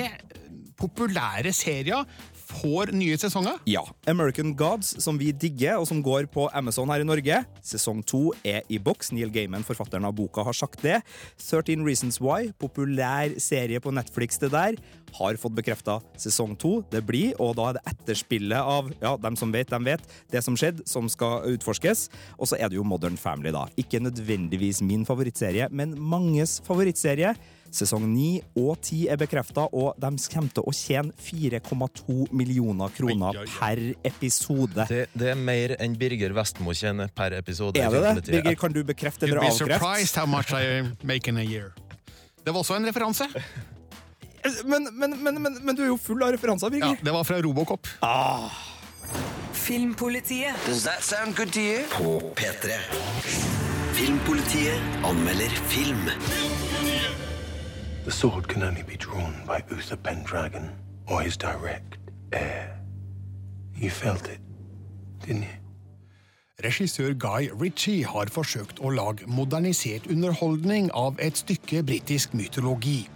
populære 0.80 1.50
serier 1.52 2.04
får 2.50 2.92
nye 2.96 3.16
sesonger. 3.20 3.58
Ja. 3.70 3.82
American 4.10 4.52
Gods, 4.58 4.92
som 5.02 5.18
vi 5.20 5.30
digger, 5.32 5.78
og 5.80 5.88
som 5.90 6.02
går 6.04 6.28
på 6.32 6.48
Amazon 6.56 6.90
her 6.92 7.04
i 7.04 7.08
Norge. 7.08 7.42
Sesong 7.64 8.02
to 8.06 8.30
er 8.46 8.66
i 8.68 8.80
boks. 8.82 9.12
Neil 9.16 9.32
Gaiman, 9.34 9.64
forfatteren 9.66 10.06
av 10.08 10.16
boka, 10.18 10.44
har 10.46 10.56
sagt 10.56 10.82
det. 10.84 11.00
13 11.38 11.86
Reasons 11.86 12.20
Why, 12.22 12.50
populær 12.60 13.36
serie 13.42 13.80
på 13.82 13.92
Netflix, 13.94 14.40
det 14.42 14.52
der, 14.54 14.78
har 15.16 15.38
fått 15.42 15.56
bekrefta 15.56 15.98
sesong 16.20 16.56
to. 16.60 16.80
Det 16.90 17.02
blir, 17.06 17.32
og 17.42 17.56
da 17.58 17.70
er 17.70 17.78
det 17.78 17.84
etterspillet 17.94 18.58
av 18.74 18.90
ja, 19.00 19.14
dem 19.20 19.38
som 19.38 19.54
vet, 19.54 19.70
dem 19.70 19.86
vet, 19.88 20.04
det 20.30 20.42
som 20.46 20.58
skjedde, 20.58 20.86
som 20.90 21.08
skal 21.10 21.48
utforskes. 21.54 22.08
Og 22.38 22.50
så 22.50 22.58
er 22.60 22.70
det 22.70 22.78
jo 22.78 22.86
Modern 22.86 23.18
Family, 23.20 23.52
da. 23.54 23.66
Ikke 23.80 24.02
nødvendigvis 24.02 24.82
min 24.86 25.06
favorittserie, 25.08 25.70
men 25.70 25.96
manges 25.98 26.60
favorittserie. 26.66 27.34
Sesong 27.70 28.02
9 28.10 28.40
og 28.58 28.72
10 28.82 29.04
er 29.14 29.18
bekrefta, 29.20 29.68
og 29.70 29.94
de 30.02 30.10
kommer 30.32 30.54
til 30.56 30.66
å 30.66 30.72
tjene 30.74 31.14
4,2 31.22 32.26
millioner 32.34 32.90
kroner 32.96 33.38
Oi, 33.38 33.44
oi, 33.44 33.46
oi. 33.46 33.52
per 33.60 34.10
episode. 34.10 34.86
Det, 34.90 35.04
det 35.14 35.30
er 35.34 35.38
mer 35.38 35.76
enn 35.78 35.94
Birger 35.98 36.34
Vestmo 36.36 36.74
tjener 36.74 37.12
per 37.14 37.36
episode. 37.38 37.78
Er 37.78 37.94
det 37.94 38.26
det? 38.26 38.34
Birger, 38.34 38.58
kan 38.58 38.74
du 38.74 38.82
bekrefte 38.86 39.28
eller 39.28 39.44
avkrefte? 39.44 39.78
surprised 39.78 40.18
how 40.18 40.26
much 40.26 40.50
I 40.52 40.82
make 41.06 41.30
in 41.30 41.38
a 41.38 41.46
year. 41.46 41.70
Det 42.44 42.50
var 42.54 42.64
også 42.64 42.80
en 42.80 42.88
referanse. 42.90 43.28
Men, 44.64 44.88
men, 44.96 45.14
men, 45.22 45.42
men, 45.42 45.58
men 45.62 45.76
du 45.76 45.82
er 45.84 45.90
jo 45.92 45.98
full 46.00 46.22
av 46.24 46.32
referanser, 46.34 46.72
Birger. 46.72 46.96
Ja, 46.96 47.04
det 47.04 47.12
var 47.14 47.26
fra 47.28 47.38
Robocop. 47.44 47.86
Filmpolitiet. 49.52 50.56
Does 50.66 50.82
that 50.88 51.04
sound 51.04 51.36
good 51.36 51.52
to 51.52 51.60
you? 51.60 51.84
På 51.92 52.18
P3. 52.34 52.80
Filmpolitiet 53.94 55.04
anmelder 55.04 55.52
film. 55.68 56.08
The 58.10 58.16
sword 58.16 58.48
can 58.48 58.64
only 58.64 58.82
be 58.82 58.96
drawn 58.96 59.34
by 59.46 59.62
Uther 59.70 59.94
Pendragon 59.94 60.72
or 61.06 61.20
his 61.20 61.36
direct 61.36 61.96
heir. 62.32 62.76
You 63.76 63.88
felt 63.88 64.28
it, 64.28 64.40
didn't 65.20 65.42
you? 65.42 65.56
Regissør 66.64 67.14
Guy 67.14 67.50
Ritchie 67.54 68.02
har 68.02 68.26
forsøkt 68.34 68.82
å 68.82 68.90
lage 68.90 69.30
modernisert 69.30 70.10
underholdning 70.10 70.90
av 70.90 71.22
et 71.22 71.38
stykke 71.38 71.84
britisk 71.86 72.34
mytologi. 72.34 73.06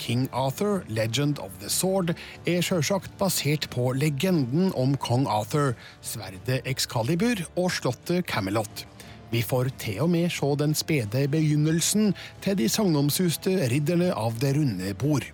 King 0.00 0.30
Arthur, 0.32 0.80
Legend 0.88 1.44
of 1.44 1.52
the 1.60 1.68
Sword, 1.68 2.14
er 2.46 2.64
sjølsagt 2.64 3.18
basert 3.20 3.68
på 3.68 3.90
legenden 4.00 4.72
om 4.72 4.96
kong 4.96 5.28
Arthur, 5.28 5.74
sverdet 6.00 6.62
Excalibur 6.64 7.44
og 7.52 7.68
slottet 7.76 8.24
Camelot. 8.24 8.88
Vi 9.30 9.42
får 9.44 9.72
til 9.78 10.00
og 10.04 10.10
med 10.10 10.30
se 10.32 10.48
den 10.60 10.74
spede 10.74 11.26
begynnelsen 11.28 12.14
til 12.44 12.56
de 12.58 12.68
sagnomsuste 12.68 13.56
ridderne 13.68 14.12
av 14.16 14.38
Det 14.40 14.54
runde 14.56 14.94
bord. 14.94 15.26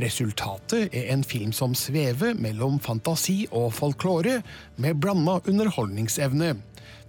Resultatet 0.00 0.92
er 0.92 1.12
en 1.12 1.24
film 1.24 1.52
som 1.56 1.74
svever 1.74 2.34
mellom 2.36 2.78
fantasi 2.80 3.46
og 3.50 3.72
folklore, 3.74 4.42
med 4.76 4.98
blanda 5.00 5.38
underholdningsevne. 5.48 6.56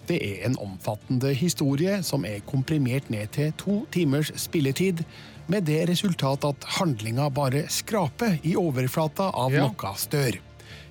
Det 0.08 0.20
er 0.24 0.46
en 0.48 0.56
omfattende 0.64 1.34
historie 1.36 1.98
som 2.04 2.24
er 2.26 2.40
komprimert 2.48 3.10
ned 3.12 3.28
til 3.36 3.52
to 3.60 3.82
timers 3.92 4.32
spilletid, 4.40 5.04
med 5.48 5.68
det 5.68 5.90
resultat 5.90 6.44
at 6.48 6.68
handlinga 6.80 7.28
bare 7.30 7.66
skraper 7.72 8.38
i 8.44 8.56
overflata 8.56 9.32
av 9.34 9.52
Ja. 9.52 9.68
noe 9.68 9.96
stør. 9.96 10.40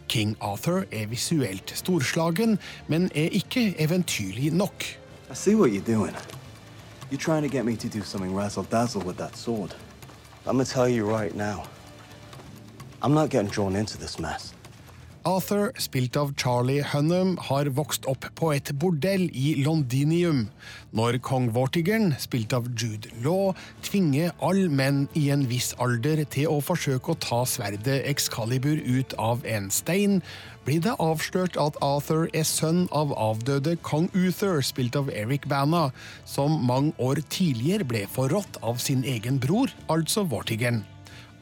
King 0.09 0.37
Arthur 0.40 0.85
er 0.92 1.07
visuelt 1.07 1.72
storslagen, 1.75 2.59
men 2.88 3.11
er 3.14 3.33
ikke 3.33 3.75
eventyrlig 3.79 4.53
nok. 4.53 4.85
I 5.29 5.35
see 5.35 5.55
what 5.57 5.73
you're 5.73 5.83
doing. 5.83 6.15
You're 7.11 7.19
trying 7.19 7.43
to 7.43 7.49
get 7.49 7.65
me 7.65 7.77
to 7.77 7.89
do 7.89 8.03
something 8.03 8.35
razzle 8.35 8.65
dazzle 8.65 9.03
with 9.03 9.17
that 9.17 9.37
sword. 9.37 9.75
I'm 10.47 10.57
gonna 10.57 10.65
tell 10.65 10.89
you 10.89 11.05
right 11.05 11.35
now. 11.35 11.65
I'm 13.03 13.15
not 13.15 13.31
getting 13.31 13.51
drawn 13.51 13.75
into 13.75 13.99
this 13.99 14.19
mess. 14.19 14.53
Arthur, 15.27 15.73
spilt 15.83 16.17
av 16.17 16.37
Charlie 16.39 16.85
Hunnam, 16.87 17.33
har 17.49 17.67
vokst 17.75 18.05
opp 18.07 18.29
på 18.39 18.53
et 18.55 18.71
bordell 18.79 19.25
i 19.35 19.57
Londinium. 19.59 20.45
Når 20.95 21.19
kong 21.19 21.49
Vortigern, 21.51 22.12
spilt 22.23 22.55
av 22.55 22.69
Jude 22.79 23.11
Law, 23.25 23.51
tvinger 23.83 24.31
all 24.39 24.69
menn 24.71 25.09
i 25.19 25.25
en 25.35 25.43
viss 25.51 25.73
alder 25.83 26.23
til 26.31 26.53
å 26.55 26.61
forsøke 26.62 27.11
å 27.11 27.19
ta 27.19 27.41
sverdet 27.43 28.05
Excalibur 28.07 28.79
ut 28.79 29.19
av 29.19 29.43
en 29.51 29.67
stein, 29.75 30.21
blir 30.66 30.83
det 30.83 30.96
avslørt 30.98 31.57
at 31.62 31.79
Arthur 31.85 32.26
er 32.35 32.44
sønn 32.46 32.88
av 32.90 33.12
avdøde 33.14 33.76
kong 33.87 34.09
Uther, 34.18 34.59
spilt 34.66 34.98
av 34.98 35.12
Eric 35.14 35.46
Bana, 35.48 35.90
som 36.26 36.59
mange 36.66 36.92
år 36.98 37.22
tidligere 37.31 37.87
ble 37.87 38.02
forrådt 38.11 38.59
av 38.66 38.83
sin 38.83 39.05
egen 39.07 39.38
bror, 39.42 39.70
altså 39.88 40.26
Vortigern. 40.26 40.83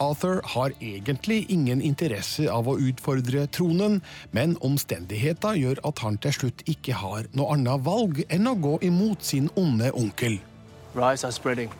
Arthur 0.02 0.42
har 0.54 0.74
egentlig 0.80 1.46
ingen 1.48 1.80
interesse 1.80 2.50
av 2.50 2.68
å 2.68 2.76
utfordre 2.76 3.46
tronen, 3.46 4.00
men 4.32 4.58
omstendigheter 4.60 5.56
gjør 5.56 5.80
at 5.88 6.04
han 6.04 6.18
til 6.20 6.36
slutt 6.38 6.64
ikke 6.68 6.98
har 7.00 7.30
noe 7.32 7.54
annet 7.54 7.84
valg 7.86 8.24
enn 8.28 8.50
å 8.50 8.56
gå 8.58 8.76
imot 8.82 9.24
sin 9.24 9.48
onde 9.56 9.92
onkel. 9.94 10.40
Riots 10.94 11.24
are 11.24 11.32
spreading. 11.32 11.70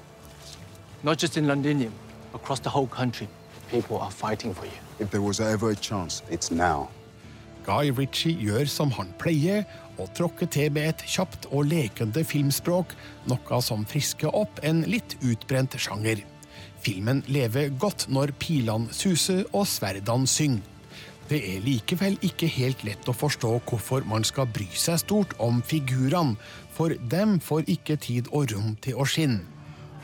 Not 1.02 1.18
just 1.18 1.36
in 1.36 1.46
Londinium, 1.46 1.92
across 2.32 2.60
the 2.60 2.70
whole 2.70 2.88
country. 2.88 3.28
People 3.70 3.98
are 3.98 4.10
fighting 4.10 4.54
for 4.54 4.64
you. 4.64 4.78
If 4.98 5.10
there 5.10 5.22
was 5.22 5.40
ever 5.40 5.70
a 5.70 5.76
chance, 5.76 6.22
it's 6.30 6.50
now. 6.50 6.88
Guy 7.64 7.90
Ritchie 7.96 8.36
gjør 8.40 8.68
som 8.70 8.92
han 8.98 9.10
pleier, 9.20 9.64
og 9.98 10.10
tråkker 10.16 10.50
til 10.50 10.72
med 10.74 10.90
et 10.90 11.04
kjapt 11.06 11.46
og 11.52 11.68
lekende 11.70 12.24
filmspråk, 12.26 12.94
noe 13.30 13.60
som 13.62 13.86
frisker 13.88 14.34
opp 14.34 14.60
en 14.66 14.82
litt 14.90 15.16
utbrent 15.22 15.76
sjanger. 15.78 16.24
Filmen 16.84 17.22
lever 17.32 17.72
godt 17.80 18.08
når 18.12 18.34
pilene 18.42 18.92
suser 18.92 19.44
og 19.52 19.66
sverdene 19.70 20.28
synger. 20.28 20.70
Det 21.24 21.38
er 21.54 21.62
likevel 21.64 22.18
ikke 22.26 22.50
helt 22.52 22.82
lett 22.84 23.08
å 23.08 23.14
forstå 23.16 23.54
hvorfor 23.64 24.04
man 24.04 24.26
skal 24.28 24.50
bry 24.52 24.66
seg 24.76 25.00
stort 25.00 25.32
om 25.40 25.62
figurene, 25.64 26.36
for 26.74 26.92
dem 27.08 27.38
får 27.40 27.64
ikke 27.70 27.96
tid 27.96 28.28
og 28.32 28.52
rom 28.52 28.74
til 28.84 29.00
å 29.00 29.06
skinne. 29.08 29.40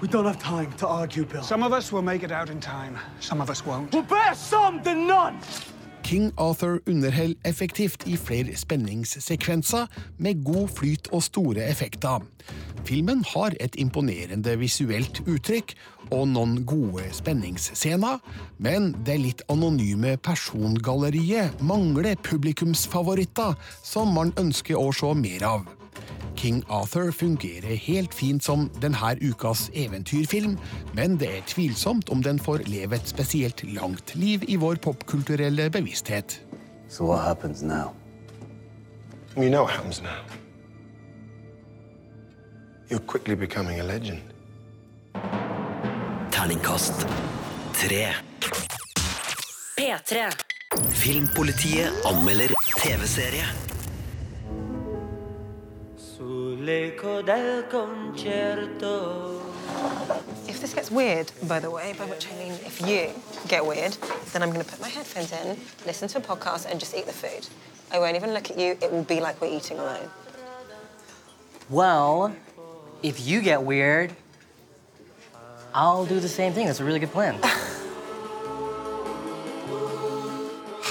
We 0.00 0.08
don't 0.08 0.24
have 0.24 0.38
time 0.40 0.72
to 0.78 0.88
argue, 0.88 1.26
Bill. 1.26 1.42
Some 1.42 1.62
of 1.62 1.72
us 1.72 1.92
will 1.92 2.00
make 2.00 2.22
it 2.22 2.32
out 2.32 2.48
in 2.48 2.58
time. 2.58 2.96
Some 3.20 3.42
of 3.42 3.50
us 3.50 3.66
won't. 3.66 3.92
Well, 3.92 4.02
better 4.02 4.34
some 4.34 4.80
than 4.82 5.06
none! 5.06 5.36
King 6.02 6.32
Arthur 6.36 6.80
underholder 6.86 7.36
effektivt 7.48 8.06
i 8.08 8.16
flere 8.16 8.56
spenningssekvenser 8.56 9.86
med 10.18 10.44
god 10.44 10.68
flyt 10.78 11.08
og 11.12 11.22
store 11.22 11.64
effekter. 11.70 12.22
Filmen 12.84 13.24
har 13.34 13.54
et 13.60 13.76
imponerende 13.78 14.56
visuelt 14.60 15.22
uttrykk 15.26 15.74
og 16.10 16.28
noen 16.32 16.62
gode 16.68 17.04
spenningsscener, 17.14 18.18
men 18.58 18.92
det 19.06 19.18
litt 19.20 19.44
anonyme 19.52 20.16
persongalleriet 20.24 21.60
mangler 21.62 22.16
publikumsfavoritter 22.26 23.58
som 23.84 24.16
man 24.16 24.34
ønsker 24.40 24.80
å 24.80 24.90
se 24.96 25.12
mer 25.18 25.46
av. 25.56 25.68
King 26.40 26.64
Arthur 26.68 27.10
fungerer 27.12 27.74
helt 27.76 28.14
fint 28.16 28.40
som 28.44 28.70
denne 28.80 29.10
ukas 29.20 29.66
eventyrfilm, 29.76 30.54
men 30.96 31.18
det 31.20 31.28
er 31.28 31.42
tvilsomt 31.44 32.08
om 32.08 32.22
den 32.24 32.38
får 32.40 32.64
leve 32.64 32.96
et 32.96 33.08
spesielt 33.08 33.60
langt 33.74 34.14
liv 34.16 34.46
i 34.48 34.56
vår 34.56 34.80
popkulturelle 34.80 35.68
bevissthet. 35.70 36.40
So 36.88 37.04
what 37.04 37.26
happens 37.26 37.60
now? 37.62 37.92
You 39.36 39.50
know 39.50 39.64
what 39.64 39.76
happens 39.76 40.00
now. 40.00 40.24
You're 42.88 43.04
quickly 43.06 43.36
becoming 43.36 43.80
a 43.80 43.84
legend. 43.84 44.20
Terningkast 46.32 47.06
tre. 47.74 48.14
P3. 49.76 50.32
Filmpolitiet 50.88 51.92
anmelder 52.04 52.56
TV-serie. 52.80 53.69
Så 56.60 56.66
l'eco 56.66 57.22
del 57.22 57.62
concerto. 57.70 59.40
If 60.46 60.60
this 60.60 60.74
gets 60.74 60.90
weird, 60.90 61.32
by 61.48 61.58
the 61.58 61.70
way, 61.70 61.94
by 61.98 62.04
which 62.04 62.26
I 62.30 62.36
mean 62.36 62.52
if 62.66 62.82
you 62.82 63.14
get 63.48 63.64
weird, 63.64 63.96
then 64.32 64.42
I'm 64.42 64.50
going 64.50 64.62
to 64.62 64.70
put 64.70 64.78
my 64.78 64.88
headphones 64.88 65.32
in, 65.32 65.56
listen 65.86 66.08
to 66.08 66.18
a 66.18 66.20
podcast, 66.20 66.70
and 66.70 66.78
just 66.78 66.94
eat 66.94 67.06
the 67.06 67.14
food. 67.14 67.48
I 67.90 67.98
won't 67.98 68.14
even 68.14 68.34
look 68.34 68.50
at 68.50 68.58
you. 68.58 68.76
It 68.82 68.92
will 68.92 69.04
be 69.04 69.20
like 69.20 69.40
we're 69.40 69.56
eating 69.56 69.78
alone. 69.78 70.10
Well, 71.70 72.36
if 73.02 73.26
you 73.26 73.40
get 73.40 73.62
weird, 73.62 74.14
I'll 75.72 76.04
do 76.04 76.20
the 76.20 76.28
same 76.28 76.52
thing. 76.52 76.66
That's 76.66 76.80
a 76.80 76.84
really 76.84 77.00
good 77.00 77.12
plan. 77.12 77.40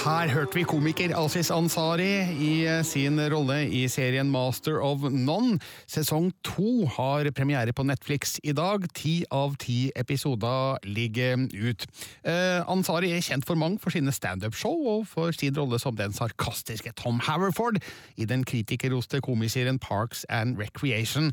Her 0.00 0.30
hørte 0.32 0.56
vi 0.56 0.62
komiker 0.64 1.12
Asis 1.12 1.50
Ansari 1.52 2.22
i 2.40 2.50
eh, 2.64 2.78
sin 2.88 3.20
rolle 3.28 3.58
i 3.68 3.82
serien 3.92 4.30
Master 4.32 4.78
of 4.80 5.02
None. 5.12 5.58
Sesong 5.84 6.30
to 6.46 6.86
har 6.94 7.28
premiere 7.36 7.74
på 7.76 7.84
Netflix 7.84 8.38
i 8.40 8.54
dag. 8.56 8.86
Ti 8.96 9.26
av 9.28 9.58
ti 9.60 9.90
episoder 10.00 10.80
ligger 10.88 11.44
ut. 11.52 11.84
Eh, 12.24 12.64
Ansari 12.72 13.12
er 13.12 13.20
kjent 13.26 13.44
for 13.44 13.60
mange 13.60 13.76
for 13.82 13.92
sine 13.92 14.14
standup-show 14.14 14.88
og 14.94 15.04
for 15.10 15.36
sin 15.36 15.58
rolle 15.58 15.76
som 15.82 15.98
den 15.98 16.16
sarkastiske 16.16 16.94
Tom 16.96 17.20
Haverford 17.26 17.82
i 18.16 18.24
den 18.24 18.46
kritikerroste 18.48 19.20
komiserien 19.20 19.78
Parks 19.78 20.24
and 20.32 20.56
Recreation. 20.56 21.28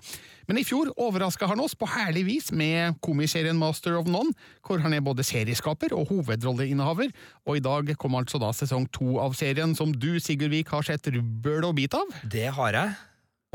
Men 0.48 0.60
i 0.60 0.64
fjor 0.68 0.94
overraska 0.96 1.48
han 1.48 1.60
oss 1.60 1.76
på 1.76 1.88
herlig 1.92 2.24
vis 2.28 2.52
med 2.56 3.00
komiserien 3.04 3.58
Master 3.60 3.98
of 4.00 4.08
None, 4.08 4.32
hvor 4.64 4.80
han 4.84 4.96
er 4.96 5.04
både 5.04 5.26
serieskaper 5.28 5.96
og 5.96 6.08
hovedrolleinnehaver, 6.12 7.12
og 7.48 7.60
i 7.60 7.64
dag 7.64 7.92
kom 8.00 8.16
altså 8.16 8.40
da 8.40 8.54
sesong 8.58 8.88
to 8.94 9.18
av 9.22 9.36
serien, 9.38 9.76
som 9.78 9.94
du, 9.94 10.18
Sigurd 10.24 10.54
Vik, 10.54 10.74
har 10.74 10.86
sett 10.86 11.10
rubbel 11.14 11.66
og 11.68 11.78
bit 11.78 11.96
av. 11.98 12.12
Det 12.26 12.48
har 12.58 12.78
jeg. 12.78 12.96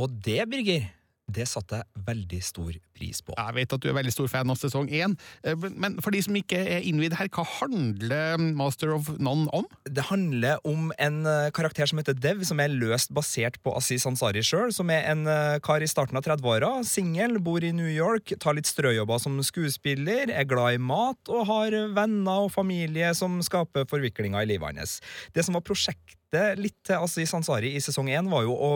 Og 0.01 0.19
det, 0.25 0.41
Birger, 0.51 0.89
det 1.31 1.47
satte 1.49 1.81
jeg 1.81 2.05
veldig 2.07 2.41
stor 2.45 2.77
pris 2.97 3.23
på. 3.25 3.35
Jeg 3.39 3.57
vet 3.57 3.75
at 3.75 3.83
du 3.83 3.89
er 3.91 3.97
veldig 3.97 4.13
stor 4.15 4.29
fan 4.31 4.53
av 4.53 4.59
sesong 4.61 4.89
én, 4.93 5.15
eh, 5.45 5.57
men 5.57 5.99
for 6.03 6.15
de 6.15 6.23
som 6.25 6.37
ikke 6.37 6.59
er 6.59 6.87
innvidd 6.89 7.17
her, 7.19 7.31
hva 7.33 7.45
handler 7.61 8.41
Master 8.59 8.95
of 8.97 9.09
None 9.23 9.49
om? 9.55 9.67
Det 9.85 10.09
handler 10.11 10.61
om 10.69 10.91
en 10.99 11.27
eh, 11.27 11.51
karakter 11.55 11.89
som 11.89 12.01
heter 12.01 12.19
Dev, 12.19 12.45
som 12.49 12.61
er 12.61 12.73
løst 12.75 13.13
basert 13.15 13.59
på 13.63 13.75
Aziz 13.79 14.07
Ansari 14.09 14.45
sjøl, 14.45 14.73
som 14.75 14.91
er 14.93 15.07
en 15.13 15.27
eh, 15.31 15.59
kar 15.65 15.85
i 15.85 15.91
starten 15.91 16.19
av 16.19 16.27
30-åra, 16.27 16.75
singel, 16.87 17.39
bor 17.43 17.65
i 17.65 17.73
New 17.77 17.91
York, 17.91 18.35
tar 18.43 18.59
litt 18.59 18.71
strøjobber 18.71 19.23
som 19.23 19.39
skuespiller, 19.47 20.33
er 20.33 20.49
glad 20.49 20.79
i 20.79 20.83
mat 20.83 21.33
og 21.33 21.47
har 21.51 21.77
venner 21.97 22.49
og 22.49 22.53
familie 22.55 23.13
som 23.17 23.41
skaper 23.45 23.89
forviklinger 23.91 24.43
i 24.43 24.53
livet 24.55 24.83
hans. 24.83 24.99
Det 25.35 25.45
som 25.47 25.57
var 25.57 25.65
prosjektet 25.67 26.19
litt 26.59 26.79
til 26.87 26.97
altså 26.97 27.23
i 27.23 27.27
Sansari 27.29 27.75
i 27.77 27.81
sesong 27.83 28.09
én, 28.13 28.31
var 28.33 28.47
jo 28.47 28.55
å 28.55 28.71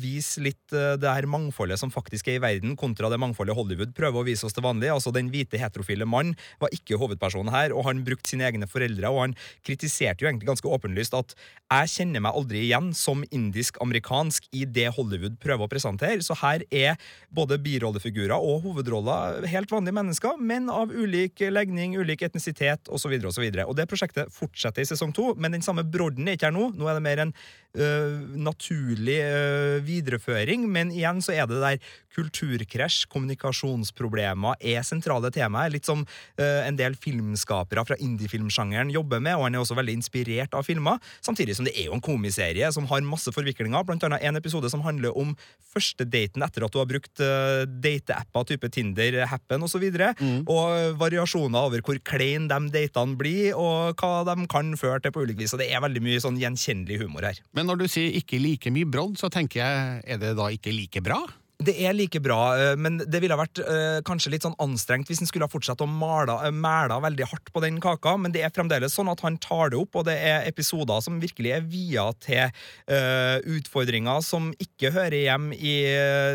vise 0.00 0.40
litt 0.44 0.72
det 0.72 1.10
her 1.10 1.28
mangfoldet 1.28 1.78
som 1.80 1.92
faktisk 1.92 2.30
er 2.30 2.38
i 2.38 2.42
verden, 2.42 2.76
kontra 2.78 3.10
det 3.12 3.18
mangfoldet 3.20 3.56
Hollywood 3.56 3.92
prøver 3.96 4.22
å 4.22 4.26
vise 4.26 4.46
oss 4.48 4.56
til 4.56 4.64
vanlig. 4.64 4.88
Altså 4.92 5.12
Den 5.14 5.28
hvite 5.32 5.60
heterofile 5.60 6.08
mann 6.08 6.34
var 6.62 6.72
ikke 6.74 6.98
hovedpersonen 7.00 7.52
her, 7.52 7.74
og 7.76 7.86
han 7.88 8.02
brukte 8.06 8.32
sine 8.32 8.46
egne 8.48 8.68
foreldre, 8.70 9.10
og 9.12 9.22
han 9.26 9.36
kritiserte 9.66 10.24
jo 10.24 10.30
egentlig 10.30 10.48
ganske 10.50 10.72
åpenlyst 10.72 11.16
at 11.18 11.36
jeg 11.36 11.92
kjenner 11.96 12.24
meg 12.24 12.38
aldri 12.38 12.62
igjen 12.64 12.92
som 12.96 13.24
indisk-amerikansk 13.28 14.48
i 14.56 14.64
det 14.64 14.88
Hollywood 14.96 15.38
prøver 15.42 15.66
å 15.66 15.70
presentere, 15.70 16.22
så 16.24 16.36
her 16.40 16.64
er 16.70 16.96
både 17.34 17.58
birollefigurer 17.62 18.36
og 18.36 18.64
hovedroller 18.66 19.46
helt 19.50 19.72
vanlige 19.72 19.96
mennesker, 19.98 20.40
men 20.40 20.70
av 20.72 20.92
ulik 20.94 21.42
legning, 21.52 21.96
ulik 21.98 22.24
etnisitet 22.26 22.88
osv. 22.88 23.14
Og, 23.16 23.32
så 23.32 23.42
videre. 23.42 23.64
og 23.66 23.76
det 23.78 23.88
prosjektet 23.90 24.32
fortsetter 24.34 24.84
i 24.84 24.88
sesong 24.88 25.12
to, 25.16 25.32
men 25.40 25.54
den 25.54 25.64
samme 25.64 25.84
brodden 25.86 26.28
er 26.28 26.36
ikke 26.36 26.50
her 26.50 26.54
nå. 26.54 26.68
Nå 26.76 26.85
er 26.90 26.98
det 26.98 27.06
mer 27.06 27.24
en 27.26 27.36
uh, 27.76 28.16
naturlig 28.36 29.18
uh, 29.22 29.78
videreføring, 29.86 30.66
men 30.70 30.92
igjen 30.94 31.22
så 31.24 31.34
er 31.36 31.48
det 31.50 31.60
der 31.62 31.92
kulturkrasj, 32.16 33.04
kommunikasjonsproblemer 33.12 34.56
er 34.64 34.84
sentrale 34.86 35.30
temaer. 35.34 35.72
Litt 35.74 35.88
som 35.88 36.04
uh, 36.06 36.62
en 36.64 36.78
del 36.78 36.96
filmskapere 37.00 37.84
fra 37.88 37.98
indiefilmsjangeren 38.00 38.92
jobber 38.94 39.22
med, 39.22 39.36
og 39.36 39.46
han 39.46 39.58
er 39.58 39.64
også 39.64 39.76
veldig 39.78 39.98
inspirert 40.00 40.56
av 40.56 40.66
filmer. 40.66 41.00
Samtidig 41.24 41.58
som 41.58 41.68
det 41.68 41.76
er 41.76 41.90
jo 41.90 41.96
en 41.98 42.04
komiserie 42.04 42.70
som 42.74 42.88
har 42.90 43.04
masse 43.06 43.32
forviklinger, 43.34 43.84
blant 43.86 44.06
annet 44.08 44.24
en 44.24 44.40
episode 44.40 44.70
som 44.72 44.84
handler 44.86 45.16
om 45.16 45.34
første 45.74 46.06
daten 46.08 46.44
etter 46.44 46.64
at 46.64 46.72
du 46.72 46.80
har 46.80 46.88
brukt 46.88 47.24
uh, 47.24 47.64
dateapper 47.66 48.50
type 48.52 48.72
Tinder, 48.72 49.22
Happen 49.28 49.62
osv., 49.62 49.66
og, 49.66 49.72
så 49.76 49.80
videre, 49.82 50.06
og 50.48 50.94
variasjoner 50.96 51.66
over 51.66 51.82
hvor 51.84 51.98
klein 52.06 52.46
de 52.48 52.70
datene 52.72 53.16
blir, 53.18 53.50
og 53.58 53.98
hva 54.00 54.22
de 54.24 54.46
kan 54.48 54.70
føre 54.78 55.02
til 55.04 55.12
på 55.12 55.26
ulikt 55.26 55.42
vis. 55.42 55.52
Og 55.52 55.60
det 55.60 55.66
er 55.68 55.82
veldig 55.84 56.00
mye 56.06 56.22
sånn 56.22 56.38
gjenkjennelig 56.40 56.75
humor 57.00 57.24
her. 57.26 57.40
Men 57.56 57.70
når 57.70 57.80
du 57.80 57.88
sier 57.90 58.14
ikke 58.18 58.42
like 58.42 58.70
mye 58.74 58.88
brodd, 58.88 59.16
så 59.20 59.32
tenker 59.32 59.62
jeg, 59.62 60.04
er 60.04 60.22
det 60.22 60.36
da 60.38 60.50
ikke 60.52 60.74
like 60.74 61.02
bra? 61.04 61.22
Det 61.56 61.72
er 61.88 61.94
like 61.96 62.20
bra, 62.20 62.52
øh, 62.60 62.74
men 62.78 62.98
det 63.00 63.20
ville 63.22 63.32
ha 63.32 63.40
vært 63.40 63.62
øh, 63.62 64.02
kanskje 64.04 64.34
litt 64.34 64.44
sånn 64.44 64.58
anstrengt 64.60 65.08
hvis 65.08 65.22
en 65.24 65.28
skulle 65.28 65.46
ha 65.48 65.52
fortsatt 65.52 65.80
å 65.80 65.88
male, 65.88 66.34
øh, 66.44 66.52
mæle 66.52 66.98
veldig 67.00 67.28
hardt 67.30 67.48
på 67.54 67.62
den 67.64 67.78
kaka, 67.80 68.12
men 68.20 68.34
det 68.34 68.42
er 68.44 68.52
fremdeles 68.52 68.92
sånn 68.96 69.08
at 69.08 69.24
han 69.24 69.38
tar 69.40 69.72
det 69.72 69.80
opp, 69.80 69.96
og 69.96 70.04
det 70.08 70.18
er 70.20 70.44
episoder 70.50 71.00
som 71.04 71.16
virkelig 71.22 71.54
er 71.56 71.64
via 71.64 72.10
til 72.20 72.52
utfordringer 73.56 74.20
som 74.24 74.50
ikke 74.60 74.92
hører 74.94 75.16
hjem 75.22 75.48
i 75.56 75.76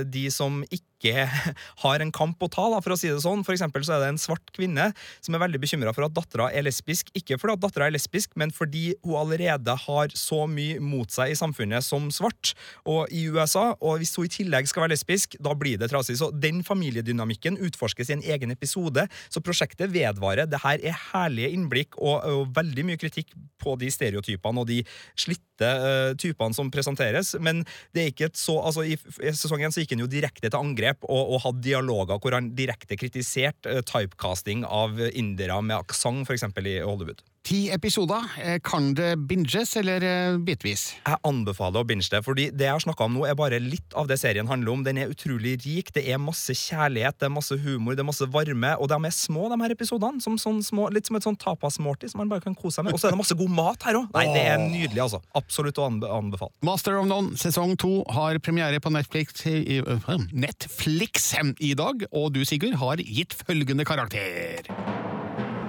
de 0.10 0.26
som 0.34 0.62
ikke 0.66 0.91
har 1.84 2.04
en 2.04 2.12
kamp 2.14 2.42
å 2.44 2.50
ta, 2.52 2.68
da, 2.74 2.82
for 2.84 2.94
å 2.94 3.00
si 3.00 3.10
det 3.10 3.22
sånn. 3.24 3.44
For 3.48 3.56
eksempel 3.56 3.86
så 3.88 3.96
er 3.96 4.04
det 4.04 4.12
en 4.14 4.22
svart 4.22 4.54
kvinne 4.56 4.92
som 5.20 5.36
er 5.36 5.44
veldig 5.44 5.62
bekymra 5.64 5.94
for 5.96 6.06
at 6.06 6.16
dattera 6.16 6.50
er 6.54 6.66
lesbisk. 6.68 7.10
Ikke 7.18 7.40
fordi 7.42 7.58
at 7.58 7.64
dattera 7.66 7.90
er 7.90 7.96
lesbisk, 7.96 8.36
men 8.40 8.54
fordi 8.54 8.94
hun 9.06 9.18
allerede 9.24 9.76
har 9.86 10.14
så 10.18 10.44
mye 10.50 10.80
mot 10.84 11.12
seg 11.12 11.34
i 11.34 11.40
samfunnet 11.40 11.86
som 11.86 12.10
svart 12.14 12.54
og 12.86 13.12
i 13.14 13.26
USA. 13.32 13.72
Og 13.82 14.02
hvis 14.02 14.14
hun 14.20 14.30
i 14.30 14.34
tillegg 14.38 14.70
skal 14.70 14.86
være 14.86 14.96
lesbisk, 14.96 15.38
da 15.42 15.56
blir 15.58 15.82
det 15.82 15.92
trasig. 15.92 16.20
Så 16.22 16.32
den 16.36 16.62
familiedynamikken 16.68 17.60
utforskes 17.62 18.12
i 18.12 18.18
en 18.20 18.26
egen 18.36 18.54
episode. 18.54 19.08
Så 19.34 19.44
prosjektet 19.44 19.94
vedvarer. 19.94 20.50
Det 20.50 20.62
her 20.64 20.84
er 20.86 21.00
herlige 21.12 21.52
innblikk 21.56 21.98
og, 21.98 22.22
og 22.28 22.54
veldig 22.56 22.88
mye 22.92 23.02
kritikk 23.02 23.34
på 23.62 23.76
de 23.82 23.92
stereotypene 23.94 24.62
og 24.62 24.70
de 24.70 24.82
slitte 25.20 25.51
uh, 25.68 26.14
typene 26.20 26.58
som 26.58 26.72
presenteres. 26.74 27.34
Men 27.40 27.64
det 27.96 28.04
er 28.04 28.14
ikke 28.14 28.30
et 28.32 28.40
så 28.40 28.58
altså 28.62 28.86
I, 28.88 28.98
i 29.22 29.34
sesongen 29.36 29.74
så 29.74 29.84
gikk 29.84 29.96
han 29.96 30.06
jo 30.06 30.12
direkte 30.12 30.50
til 30.50 30.60
angrep 30.60 31.06
og, 31.08 31.36
og 31.36 31.44
hadde 31.46 31.66
dialoger 31.66 32.22
hvor 32.22 32.38
han 32.38 32.52
direkte 32.58 33.00
kritiserte 33.00 33.80
uh, 33.80 33.84
typecasting 33.86 34.66
av 34.68 35.00
indere 35.12 35.62
med 35.66 35.80
aksent, 35.82 36.28
f.eks. 36.28 36.50
i 36.62 36.80
Hollywood. 36.82 37.24
Ti 37.44 37.72
episoder. 37.74 38.22
Eh, 38.44 38.60
Kan 38.64 38.94
det 38.94 39.16
binges, 39.28 39.74
eller 39.80 40.04
eh, 40.06 40.36
bitvis? 40.46 40.92
Jeg 41.08 41.18
anbefaler 41.26 41.82
å 41.82 41.88
binge 41.90 42.06
det, 42.12 42.20
fordi 42.26 42.50
det 42.54 42.68
jeg 42.68 42.76
har 42.76 42.84
snakka 42.84 43.08
om 43.08 43.16
nå, 43.18 43.24
er 43.26 43.38
bare 43.38 43.58
litt 43.60 43.96
av 43.98 44.06
det 44.12 44.20
serien 44.22 44.46
handler 44.50 44.76
om. 44.76 44.84
Den 44.86 45.00
er 45.02 45.10
utrolig 45.10 45.56
rik, 45.66 45.90
det 45.96 46.04
er 46.14 46.22
masse 46.22 46.54
kjærlighet, 46.54 47.18
det 47.18 47.28
er 47.28 47.34
masse 47.34 47.58
humor, 47.64 47.98
det 47.98 48.04
er 48.06 48.10
masse 48.12 48.28
varme, 48.32 48.76
og 48.78 48.92
de 48.92 49.00
er 49.10 49.16
små, 49.16 49.48
de 49.50 49.58
her 49.64 49.74
episodene. 49.74 50.22
Som 50.22 50.38
sånn 50.42 50.62
små, 50.66 50.86
litt 50.94 51.10
som 51.10 51.18
et 51.18 51.26
sånn 51.26 51.40
tapas-morty 51.42 52.12
som 52.14 52.22
man 52.22 52.30
bare 52.32 52.46
kan 52.46 52.56
kose 52.58 52.78
seg 52.78 52.86
med. 52.88 52.94
Og 52.94 53.02
så 53.02 53.10
er 53.10 53.18
det 53.18 53.22
masse 53.24 53.40
god 53.42 53.56
mat 53.58 53.90
her 53.90 54.00
òg. 54.04 54.14
Nei, 54.14 54.28
det 54.38 54.46
er 54.54 54.62
nydelig, 54.62 55.02
altså. 55.08 55.24
Absolutt 55.42 55.82
å 55.82 55.90
anbefale. 55.90 56.54
Master 56.68 57.02
of 57.02 57.10
None 57.10 57.42
sesong 57.42 57.74
to 57.82 58.04
har 58.14 58.38
premiere 58.46 58.78
på 58.84 58.94
Netflix 58.94 59.48
i, 59.50 59.82
Netflix 60.30 61.32
i 61.58 61.74
dag, 61.74 62.06
og 62.14 62.36
du, 62.38 62.44
Sigurd, 62.46 62.78
har 62.86 63.02
gitt 63.02 63.34
følgende 63.34 63.88
karakter. 63.88 64.70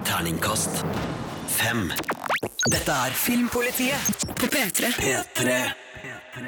Terningkast 0.05 0.83
fem. 1.53 1.93
Dette 2.73 2.93
er 2.93 3.15
Filmpolitiet 3.17 4.27
på 4.41 4.47
P3. 4.47 4.93
P3. 4.99 5.82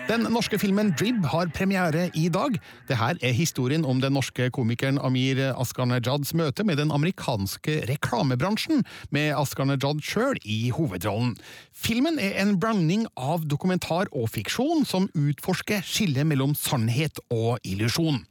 Den 0.08 0.26
norske 0.32 0.58
filmen 0.58 0.92
Drib 0.98 1.24
har 1.30 1.50
premiere 1.54 2.08
i 2.18 2.26
dag. 2.32 2.56
Det 2.88 2.96
her 2.98 3.18
er 3.22 3.34
historien 3.36 3.84
om 3.88 4.00
den 4.02 4.14
norske 4.16 4.48
komikeren 4.54 4.98
Amir 4.98 5.40
Asgharnajads 5.52 6.34
møte 6.36 6.64
med 6.66 6.80
den 6.80 6.92
amerikanske 6.94 7.80
reklamebransjen, 7.88 8.84
med 9.14 9.32
Asgharnajad 9.38 10.02
sjøl 10.04 10.40
i 10.44 10.70
hovedrollen. 10.74 11.34
Filmen 11.72 12.18
er 12.22 12.38
en 12.42 12.56
blanding 12.60 13.06
av 13.16 13.46
dokumentar 13.50 14.10
og 14.12 14.30
fiksjon, 14.34 14.84
som 14.88 15.10
utforsker 15.14 15.84
skillet 15.86 16.26
mellom 16.28 16.56
sannhet 16.58 17.20
og 17.30 17.62
illusjon. 17.64 18.22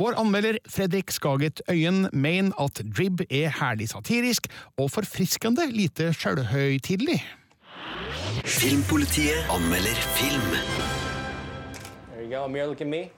Vår 0.00 0.18
anmelder 0.20 0.60
Fredrik 0.70 1.12
Skaget 1.14 1.64
Øyen 1.70 2.08
mener 2.12 2.56
at 2.60 2.82
Drib 2.86 3.24
er 3.28 3.52
herlig 3.60 3.90
satirisk 3.92 4.48
og 4.76 4.90
forfriskende 4.94 5.68
lite 5.74 6.12
sjølhøytidelig. 6.16 7.20
Filmpolitiet 8.44 9.48
anmelder 9.48 9.96
film. 10.16 10.50
There 12.12 12.22
you 12.22 12.30
go, 12.30 12.44
Amir, 12.44 12.66
look 12.66 12.80
at 12.80 12.86
me. 12.86 13.10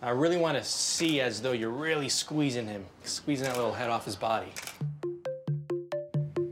I 0.00 0.10
really 0.10 0.36
want 0.36 0.56
to 0.56 0.64
see 0.64 1.20
as 1.20 1.40
though 1.40 1.52
you're 1.52 1.70
really 1.70 2.08
squeezing 2.08 2.66
him, 2.66 2.84
squeezing 3.04 3.46
that 3.46 3.56
little 3.56 3.72
head 3.72 3.90
off 3.90 4.04
his 4.04 4.16
body. 4.16 4.52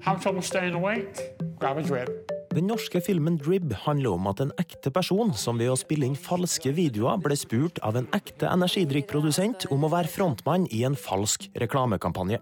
Have 0.00 0.20
trouble 0.20 0.42
staying 0.42 0.74
awake? 0.74 1.18
Grab 1.59 1.79
a 1.79 1.83
drip. 1.83 2.26
Den 2.57 2.70
norske 2.70 3.02
filmen 3.05 3.37
Drib 3.37 3.72
handler 3.85 4.14
om 4.16 4.26
at 4.31 4.38
en 4.40 4.52
ekte 4.57 4.88
person 4.88 5.35
som 5.37 5.59
ved 5.61 5.68
å 5.68 5.76
spille 5.76 6.07
inn 6.09 6.14
falske 6.16 6.70
videoer 6.72 7.18
ble 7.20 7.37
spurt 7.37 7.76
av 7.85 7.98
en 8.00 8.07
ekte 8.16 8.48
energidrikkprodusent 8.48 9.66
om 9.74 9.85
å 9.85 9.90
være 9.92 10.09
frontmann 10.09 10.64
i 10.72 10.81
en 10.88 10.96
falsk 10.96 11.50
reklamekampanje. 11.61 12.40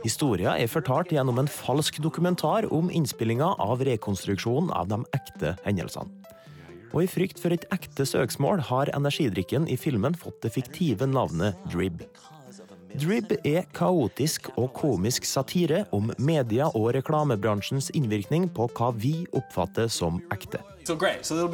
Historia 0.00 0.54
er 0.56 0.70
fortalt 0.70 1.10
gjennom 1.12 1.42
en 1.42 1.48
falsk 1.50 1.98
dokumentar 2.00 2.64
om 2.72 2.88
innspillinga 2.88 3.50
av 3.60 3.82
rekonstruksjonen 3.84 4.70
av 4.72 4.88
de 4.88 5.02
ekte 5.16 5.52
hendelsene. 5.66 6.08
Og 6.90 7.04
i 7.04 7.10
frykt 7.10 7.38
for 7.38 7.54
et 7.54 7.66
ekte 7.74 8.06
søksmål 8.08 8.64
har 8.70 8.90
energidrikken 8.96 9.68
i 9.70 9.76
filmen 9.78 10.16
fått 10.16 10.40
det 10.42 10.54
fiktive 10.56 11.06
navnet 11.06 11.58
Drib. 11.70 12.00
Drib 12.98 13.30
er 13.46 13.68
kaotisk 13.76 14.48
og 14.58 14.72
komisk 14.74 15.26
satire 15.28 15.84
om 15.94 16.10
media 16.18 16.66
og 16.74 16.88
reklamebransjens 16.96 17.92
innvirkning 17.94 18.48
på 18.50 18.66
hva 18.74 18.90
vi 18.96 19.26
oppfatter 19.36 19.86
som 19.92 20.18
ekte. 20.34 20.58
So. 20.82 20.96
So 21.22 21.46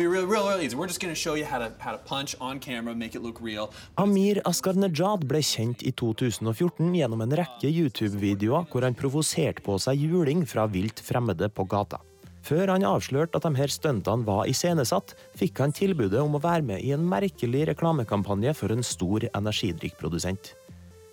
real. 3.45 3.69
Amir 4.01 4.41
Askarnejad 4.49 5.29
ble 5.29 5.43
kjent 5.45 5.85
i 5.85 5.93
2014 5.93 6.95
gjennom 6.97 7.21
en 7.27 7.37
rekke 7.43 7.69
YouTube-videoer 7.69 8.69
hvor 8.73 8.87
han 8.87 8.97
provoserte 8.97 9.65
på 9.67 9.77
seg 9.83 10.09
juling 10.09 10.47
fra 10.49 10.65
vilt 10.73 11.03
fremmede 11.05 11.51
på 11.53 11.69
gata. 11.69 12.01
Før 12.47 12.71
han 12.71 12.87
avslørte 12.87 13.41
at 13.41 13.45
de 13.45 13.59
her 13.59 13.73
stuntene 13.73 14.25
var 14.25 14.47
iscenesatt, 14.49 15.17
fikk 15.37 15.59
han 15.61 15.75
tilbudet 15.75 16.21
om 16.23 16.39
å 16.39 16.43
være 16.43 16.63
med 16.65 16.85
i 16.87 16.95
en 16.95 17.05
merkelig 17.11 17.67
reklamekampanje 17.73 18.55
for 18.55 18.73
en 18.73 18.87
stor 18.87 19.27
energidrikkprodusent. 19.35 20.55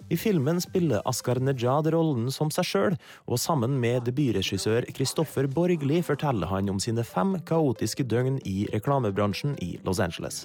I 0.10 0.18
filmen 0.18 0.62
spiller 0.62 1.02
Askar 1.06 1.39
Nejad 1.39 1.88
rollen 1.94 2.32
som 2.32 2.52
seg 2.52 2.68
sjøl, 2.68 2.98
og 3.26 3.39
sammen 3.39 3.78
med 3.80 4.04
debutregissør 4.08 4.88
Kristoffer 4.96 5.48
Borgli 5.48 6.02
forteller 6.04 6.52
han 6.52 6.72
om 6.74 6.82
sine 6.84 7.06
fem 7.08 7.38
kaotiske 7.48 8.04
døgn 8.04 8.42
i 8.44 8.66
reklamebransjen 8.74 9.56
i 9.63 9.78
Los 9.88 10.02
Angeles. 10.04 10.44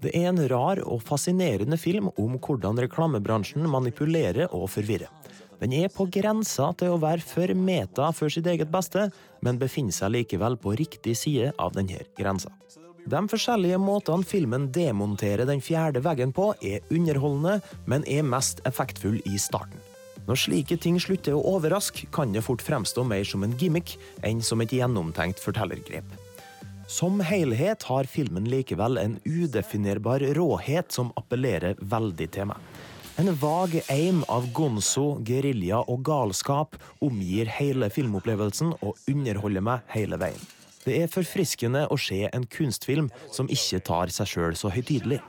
Det 0.00 0.14
er 0.16 0.30
en 0.30 0.40
rar 0.48 0.80
og 0.86 1.02
fascinerende 1.04 1.76
film 1.76 2.08
om 2.14 2.38
hvordan 2.40 2.78
reklamebransjen 2.86 3.66
manipulerer 3.68 4.48
og 4.56 4.70
forvirrer. 4.72 5.10
Den 5.60 5.74
er 5.76 5.90
på 5.92 6.06
grensa 6.08 6.70
til 6.80 6.94
å 6.94 7.00
være 7.02 7.20
for 7.20 7.52
meta 7.52 8.08
for 8.16 8.32
sitt 8.32 8.46
eget 8.48 8.70
beste, 8.72 9.10
men 9.44 9.60
befinner 9.60 9.92
seg 9.92 10.14
likevel 10.14 10.56
på 10.56 10.72
riktig 10.78 11.18
side 11.20 11.50
av 11.60 11.74
denne 11.76 12.00
grensa. 12.16 12.54
De 13.08 13.20
forskjellige 13.28 13.78
måtene 13.80 14.26
filmen 14.26 14.66
demonterer 14.72 15.48
den 15.48 15.62
fjerde 15.64 16.02
veggen 16.04 16.34
på, 16.36 16.52
er 16.60 16.84
underholdende, 16.92 17.60
men 17.88 18.04
er 18.06 18.26
mest 18.26 18.60
effektfull 18.68 19.20
i 19.24 19.38
starten. 19.40 19.80
Når 20.28 20.38
slike 20.38 20.76
ting 20.78 20.98
slutter 21.00 21.34
å 21.34 21.44
overraske, 21.56 22.06
kan 22.12 22.34
det 22.34 22.44
fort 22.46 22.62
fremstå 22.62 23.02
mer 23.08 23.24
som 23.26 23.42
en 23.42 23.56
gimmick 23.58 23.96
enn 24.26 24.42
som 24.44 24.60
et 24.62 24.74
gjennomtenkt 24.76 25.40
fortellergrep. 25.42 26.06
Som 26.90 27.22
helhet 27.24 27.86
har 27.86 28.06
filmen 28.10 28.48
likevel 28.50 28.98
en 29.00 29.16
udefinerbar 29.24 30.22
råhet 30.36 30.92
som 30.92 31.12
appellerer 31.18 31.78
veldig 31.80 32.30
til 32.36 32.50
meg. 32.50 32.70
En 33.20 33.32
vag 33.36 33.74
eim 33.92 34.22
av 34.32 34.46
gonzo, 34.54 35.18
gerilja 35.26 35.82
og 35.90 36.04
galskap 36.06 36.78
omgir 37.04 37.50
hele 37.58 37.90
filmopplevelsen 37.92 38.72
og 38.80 38.96
underholder 39.10 39.66
meg 39.66 39.92
hele 39.92 40.18
veien. 40.20 40.48
Det 40.90 40.96
er 41.04 41.10
forfriskende 41.10 41.84
å 41.86 41.96
se 42.00 42.24
en 42.26 42.44
kunstfilm 42.50 43.12
som 43.30 43.46
ikke 43.52 43.78
tar 43.86 44.10
seg 44.10 44.26
sjøl 44.26 44.56
så 44.58 44.72
høytidelig. 44.74 45.20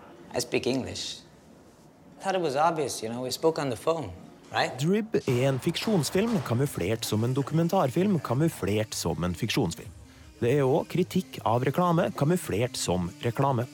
Obvious, 2.23 3.03
you 3.03 3.09
know, 3.09 3.27
phone, 3.75 4.09
right? 4.51 4.73
Drib 4.81 5.15
er 5.21 5.43
en 5.51 5.59
fiksjonsfilm 5.61 6.39
kamuflert 6.47 7.05
som 7.05 7.23
en 7.23 7.33
dokumentarfilm 7.37 8.19
kamuflert 8.25 8.97
som 8.97 9.23
en 9.23 9.37
fiksjonsfilm. 9.37 9.93
Det 10.41 10.55
er 10.57 10.65
òg 10.65 10.89
kritikk 10.89 11.37
av 11.45 11.61
reklame 11.67 12.09
kamuflert 12.17 12.77
som 12.77 13.11
reklame. 13.21 13.67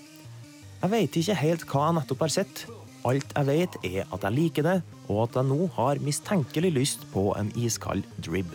Jeg 0.82 0.92
veit 0.92 1.20
ikke 1.22 1.40
helt 1.40 1.68
hva 1.72 1.88
jeg 1.88 2.00
nettopp 2.02 2.28
har 2.28 2.36
sett. 2.42 2.66
Alt 3.08 3.32
jeg 3.32 3.48
vet, 3.48 3.80
er 3.88 4.04
at 4.12 4.28
jeg 4.28 4.36
liker 4.36 4.68
det, 4.68 4.80
og 5.08 5.30
at 5.30 5.40
jeg 5.40 5.52
nå 5.56 5.72
har 5.80 6.04
mistenkelig 6.04 6.76
lyst 6.82 7.08
på 7.16 7.30
en 7.40 7.54
iskald 7.56 8.04
drib. 8.20 8.52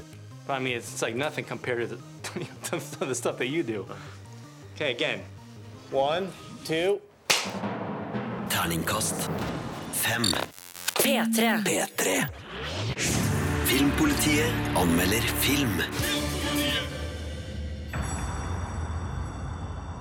But 0.53 0.61
I 0.61 0.65
mean, 0.65 0.77
it's 0.77 1.01
like 1.01 1.17
nothing 1.17 1.47
compared 1.47 1.88
to 1.88 1.97
the, 1.97 2.79
to 2.99 3.05
the 3.07 3.15
stuff 3.15 3.38
that 3.38 3.49
you 3.49 3.62
do. 3.62 3.87
Okay, 4.75 4.91
again. 4.91 5.23
One, 5.91 6.31
two. 6.67 7.01
Terningkast 8.51 9.31
fem. 9.93 10.25
P3. 11.01 11.65
P3. 11.65 12.29
Filmpolitiet 13.65 14.53
anmelder 14.77 15.23
film. 15.41 15.83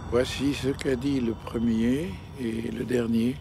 Voici 0.10 0.54
ce 0.54 0.74
qu'a 0.74 0.98
dit 0.98 1.22
le 1.22 1.34
premier 1.34 2.12
et 2.42 2.72
le 2.78 2.84
dernier. 2.84 3.38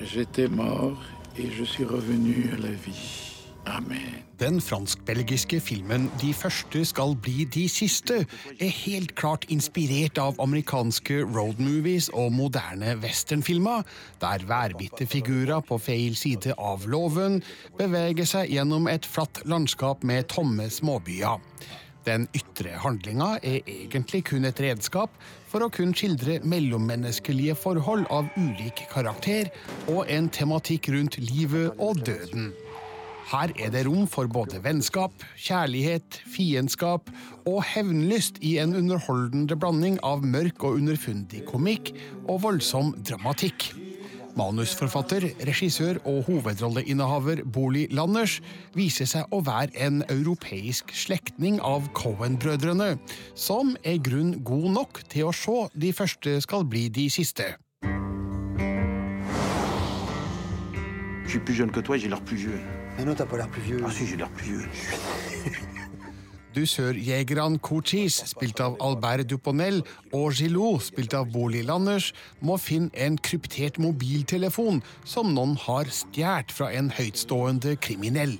J'étais 0.00 0.48
mort 0.48 0.96
et 1.36 1.50
je 1.50 1.64
suis 1.64 1.84
revenu 1.84 2.52
à 2.54 2.62
la 2.62 2.70
vie. 2.70 3.25
Amen. 3.66 4.22
Den 4.38 4.60
fransk-belgiske 4.60 5.60
filmen 5.64 6.10
De 6.20 6.34
første 6.36 6.84
skal 6.84 7.14
bli 7.22 7.46
de 7.54 7.64
siste 7.72 8.18
er 8.60 8.74
helt 8.84 9.14
klart 9.16 9.46
inspirert 9.48 10.20
av 10.20 10.36
amerikanske 10.42 11.22
roadmovies 11.24 12.10
og 12.12 12.34
moderne 12.36 12.98
westernfilmer, 13.00 13.86
der 14.20 14.44
værbitte 14.48 15.06
figurer 15.08 15.64
på 15.64 15.78
feil 15.80 16.16
side 16.16 16.52
av 16.58 16.84
loven 16.86 17.40
beveger 17.78 18.28
seg 18.28 18.52
gjennom 18.52 18.90
et 18.92 19.08
flatt 19.08 19.40
landskap 19.48 20.04
med 20.04 20.28
tomme 20.34 20.68
småbyer. 20.70 21.40
Den 22.06 22.28
ytre 22.38 22.76
handlinga 22.84 23.32
er 23.42 23.64
egentlig 23.66 24.20
kun 24.28 24.46
et 24.46 24.60
redskap 24.62 25.16
for 25.50 25.64
å 25.64 25.72
kunne 25.72 25.96
skildre 25.96 26.38
mellommenneskelige 26.46 27.56
forhold 27.58 28.06
av 28.14 28.28
ulik 28.36 28.84
karakter 28.92 29.50
og 29.88 30.04
en 30.12 30.28
tematikk 30.30 30.92
rundt 30.94 31.18
livet 31.18 31.72
og 31.82 32.04
døden. 32.06 32.52
Her 33.26 33.50
er 33.58 33.72
det 33.74 33.86
rom 33.88 34.04
for 34.06 34.28
både 34.30 34.60
vennskap, 34.62 35.10
kjærlighet, 35.34 36.20
fiendskap 36.30 37.10
og 37.42 37.64
hevnlyst 37.72 38.38
i 38.46 38.56
en 38.62 38.76
underholdende 38.78 39.56
blanding 39.58 39.98
av 40.06 40.22
mørk 40.22 40.62
og 40.62 40.78
underfundig 40.78 41.42
komikk 41.48 41.90
og 42.28 42.44
voldsom 42.44 42.94
dramatikk. 43.02 43.72
Manusforfatter, 44.36 45.26
regissør 45.48 45.98
og 46.06 46.22
hovedrolleinnehaver 46.28 47.42
Boli 47.50 47.86
Landers 47.90 48.38
viser 48.76 49.08
seg 49.10 49.34
å 49.34 49.40
være 49.42 49.74
en 49.88 50.02
europeisk 50.12 50.94
slektning 50.94 51.58
av 51.64 51.90
Cohen-brødrene, 51.98 52.92
som 53.34 53.74
er 53.82 53.98
grunn 53.98 54.36
god 54.46 54.70
nok 54.76 55.02
til 55.10 55.32
å 55.32 55.34
se 55.34 55.66
de 55.74 55.94
første 55.96 56.38
skal 56.46 56.68
bli 56.68 56.86
de 56.92 57.10
siste. 57.10 57.56
Je 61.26 61.32
suis 61.32 61.40
plus 61.40 61.56
jeune 61.58 61.72
que 61.72 61.80
toi 61.80 61.98
j'ai 61.98 62.08
l'air 62.08 62.22
plus 62.22 62.36
vieux. 62.36 62.85
Mais 62.96 63.04
non, 63.04 63.14
t'as 63.14 63.26
pas 63.26 63.36
l'air 63.36 63.48
plus 63.48 63.62
vieux. 63.62 63.80
Ah 63.84 63.90
si, 63.90 64.06
j'ai 64.06 64.16
l'air 64.16 64.30
plus 64.30 64.46
vieux. 64.46 64.68
Dusørjegerne 66.56 67.58
Cochise, 67.58 68.24
spilt 68.30 68.62
av 68.64 68.78
Albert 68.80 69.28
Duponel, 69.28 69.82
og 70.16 70.32
Gillot, 70.32 70.80
spilt 70.86 71.12
av 71.12 71.28
Boli 71.28 71.60
Landers, 71.66 72.14
må 72.40 72.56
finne 72.56 72.88
en 72.96 73.18
kryptert 73.20 73.76
mobiltelefon 73.82 74.80
som 75.04 75.34
noen 75.36 75.52
har 75.66 75.92
stjålet 75.92 76.56
fra 76.56 76.70
en 76.72 76.88
høytstående 76.96 77.76
kriminell. 77.76 78.38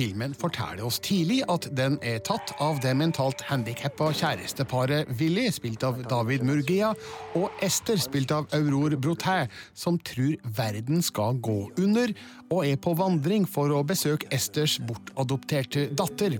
Filmen 0.00 0.32
forteller 0.32 0.80
oss 0.86 0.96
tidlig 1.04 1.42
at 1.52 1.66
den 1.76 1.98
er 2.00 2.22
tatt 2.24 2.54
av 2.64 2.78
det 2.80 2.94
mentalt 2.96 3.42
handikappa 3.50 4.06
kjæresteparet 4.16 5.10
Willy, 5.18 5.50
spilt 5.52 5.82
av 5.84 5.98
David 6.08 6.40
Murgia, 6.48 6.94
og 7.36 7.58
Ester, 7.60 7.98
spilt 8.00 8.32
av 8.32 8.46
Aurore 8.56 8.96
Brotin, 8.96 9.50
som 9.76 9.98
tror 10.00 10.38
verden 10.56 11.04
skal 11.04 11.36
gå 11.44 11.58
under, 11.82 12.14
og 12.48 12.62
er 12.64 12.78
på 12.80 12.94
vandring 12.96 13.44
for 13.44 13.74
å 13.76 13.82
besøke 13.84 14.30
Esters 14.32 14.78
bortadopterte 14.88 15.90
datter. 15.92 16.38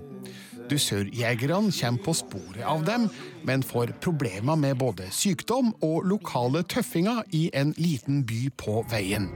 Dusørjegerne 0.71 1.69
kommer 1.75 2.05
på 2.07 2.17
sporet 2.17 2.65
av 2.65 2.81
dem, 2.89 3.05
men 3.45 3.61
får 3.61 3.93
problemer 4.01 4.57
med 4.57 4.79
både 4.81 5.11
sykdom 5.13 5.69
og 5.85 6.09
lokale 6.09 6.65
tøffinger 6.65 7.21
i 7.29 7.51
en 7.53 7.75
liten 7.77 8.25
by 8.25 8.41
på 8.57 8.81
veien. 8.89 9.29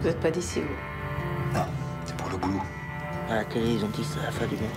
Du 0.00 0.08
er 0.08 0.16
pas 0.16 0.32
d'ici, 0.32 0.64
vous 0.64 1.52
Non, 1.52 1.68
c'est 2.06 2.16
pour 2.16 2.30
le 2.30 2.38
boulot. 2.38 2.75
À 3.28 3.36
la 3.36 3.44
télé, 3.44 3.74
ils 3.74 3.84
ont 3.84 3.88
dit 3.88 4.04
ça, 4.04 4.22
la 4.22 4.30
fin 4.30 4.46
du 4.46 4.54
monde. 4.54 4.70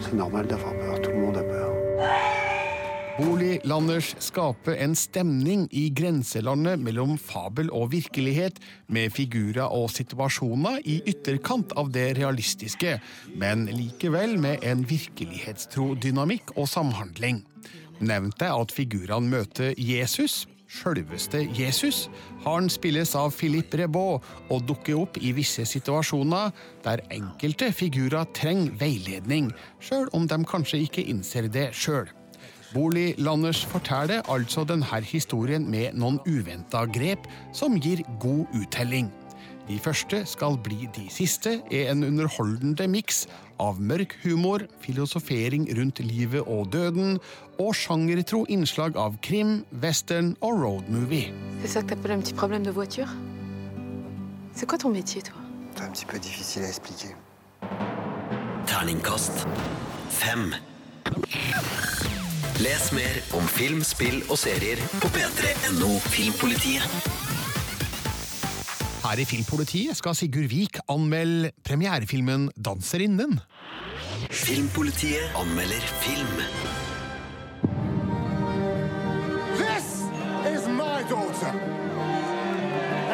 C'est 0.00 0.14
normal 0.14 0.46
d'avoir 0.46 0.72
peur, 0.72 1.02
tout 1.02 1.10
le 1.10 1.18
monde 1.18 1.36
a 1.36 1.42
peur. 1.42 1.72
Bolig 3.18 3.60
Landers 3.64 4.14
skaper 4.24 4.78
en 4.80 4.94
stemning 4.96 5.66
i 5.68 5.90
grenselandet 5.92 6.80
mellom 6.80 7.18
fabel 7.20 7.68
og 7.76 7.90
virkelighet, 7.92 8.56
med 8.88 9.12
figurer 9.12 9.68
og 9.68 9.90
situasjoner 9.92 10.80
i 10.88 11.02
ytterkant 11.12 11.74
av 11.76 11.92
det 11.92 12.14
realistiske, 12.16 12.96
men 13.36 13.66
likevel 13.68 14.38
med 14.40 14.64
en 14.64 14.86
virkelighetstro 14.88 15.92
dynamikk 16.00 16.54
og 16.56 16.70
samhandling. 16.72 17.44
Nevnte 18.00 18.48
at 18.48 18.72
figurene 18.72 19.28
møter 19.28 19.76
Jesus, 19.76 20.46
sjølveste 20.72 21.42
Jesus. 21.56 22.06
Han 22.46 22.70
spilles 22.72 23.14
av 23.18 23.34
Philippe 23.36 23.78
Rebaud 23.82 24.24
og 24.52 24.64
dukker 24.68 24.98
opp 25.02 25.20
i 25.20 25.34
visse 25.36 25.66
situasjoner 25.68 26.52
der 26.86 27.04
enkelte 27.12 27.70
figurer 27.76 28.28
trenger 28.36 28.74
veiledning, 28.80 29.52
sjøl 29.82 30.08
om 30.16 30.26
de 30.28 30.40
kanskje 30.48 30.82
ikke 30.86 31.06
innser 31.12 31.50
det 31.52 31.70
sjøl. 31.76 32.08
Bolig 32.72 33.14
Landers 33.20 33.66
forteller 33.68 34.24
altså 34.32 34.64
denne 34.64 35.02
historien 35.04 35.66
med 35.68 35.98
noen 35.98 36.22
uventa 36.24 36.86
grep 36.88 37.28
som 37.52 37.76
gir 37.76 38.00
god 38.22 38.48
uttelling. 38.56 39.12
De 39.68 39.78
første 39.78 40.24
skal 40.26 40.56
bli 40.64 40.88
de 40.96 41.04
siste, 41.10 41.60
er 41.70 41.92
en 41.92 42.02
underholdende 42.04 42.88
miks 42.90 43.26
av 43.62 43.78
mørk 43.80 44.16
humor, 44.24 44.64
filosofering 44.82 45.68
rundt 45.78 46.02
livet 46.02 46.42
og 46.50 46.72
døden, 46.72 47.20
og 47.62 47.70
sjangertro 47.78 48.42
innslag 48.50 48.98
av 48.98 49.20
krim, 49.22 49.62
western 49.82 50.34
og 50.40 50.58
roadmovie. 50.64 51.32
C'est 51.62 51.68
ça 51.68 51.82
que 51.82 51.94
t'appelles 51.94 52.18
un 52.18 52.20
petit 52.20 52.34
problème 52.34 52.64
de 52.64 52.70
voiture 52.70 53.08
C'est 54.54 54.66
quoi 54.66 54.78
ton 54.78 54.90
métier, 54.90 55.22
toi 55.22 55.38
C'est 55.76 55.84
un 55.84 55.90
petit 55.90 56.06
peu 56.06 56.18
difficile 56.18 56.64
à 56.64 56.68
expliquer. 56.68 57.14
Terningkast 58.66 59.46
fem. 60.10 60.54
Les 62.60 62.92
mer 62.92 63.22
om 63.32 63.46
film, 63.46 63.82
spill 63.82 64.22
og 64.28 64.38
serier 64.38 64.78
på 65.00 65.08
p3.no 65.14 65.98
Filmpolitiet. 66.12 67.21
Her 69.02 69.18
i 69.18 69.24
Filmpolitiet 69.26 69.96
skal 69.98 70.14
Sigurd 70.14 70.46
Vik 70.48 70.76
anmelde 70.88 71.50
premierefilmen 71.66 72.50
'Danserinnen'. 72.54 73.40
Filmpolitiet 74.30 75.26
anmelder 75.34 75.86
film. 76.04 76.36
This 79.62 79.86
is 80.54 80.62
my 80.68 80.98
daughter. 81.10 81.52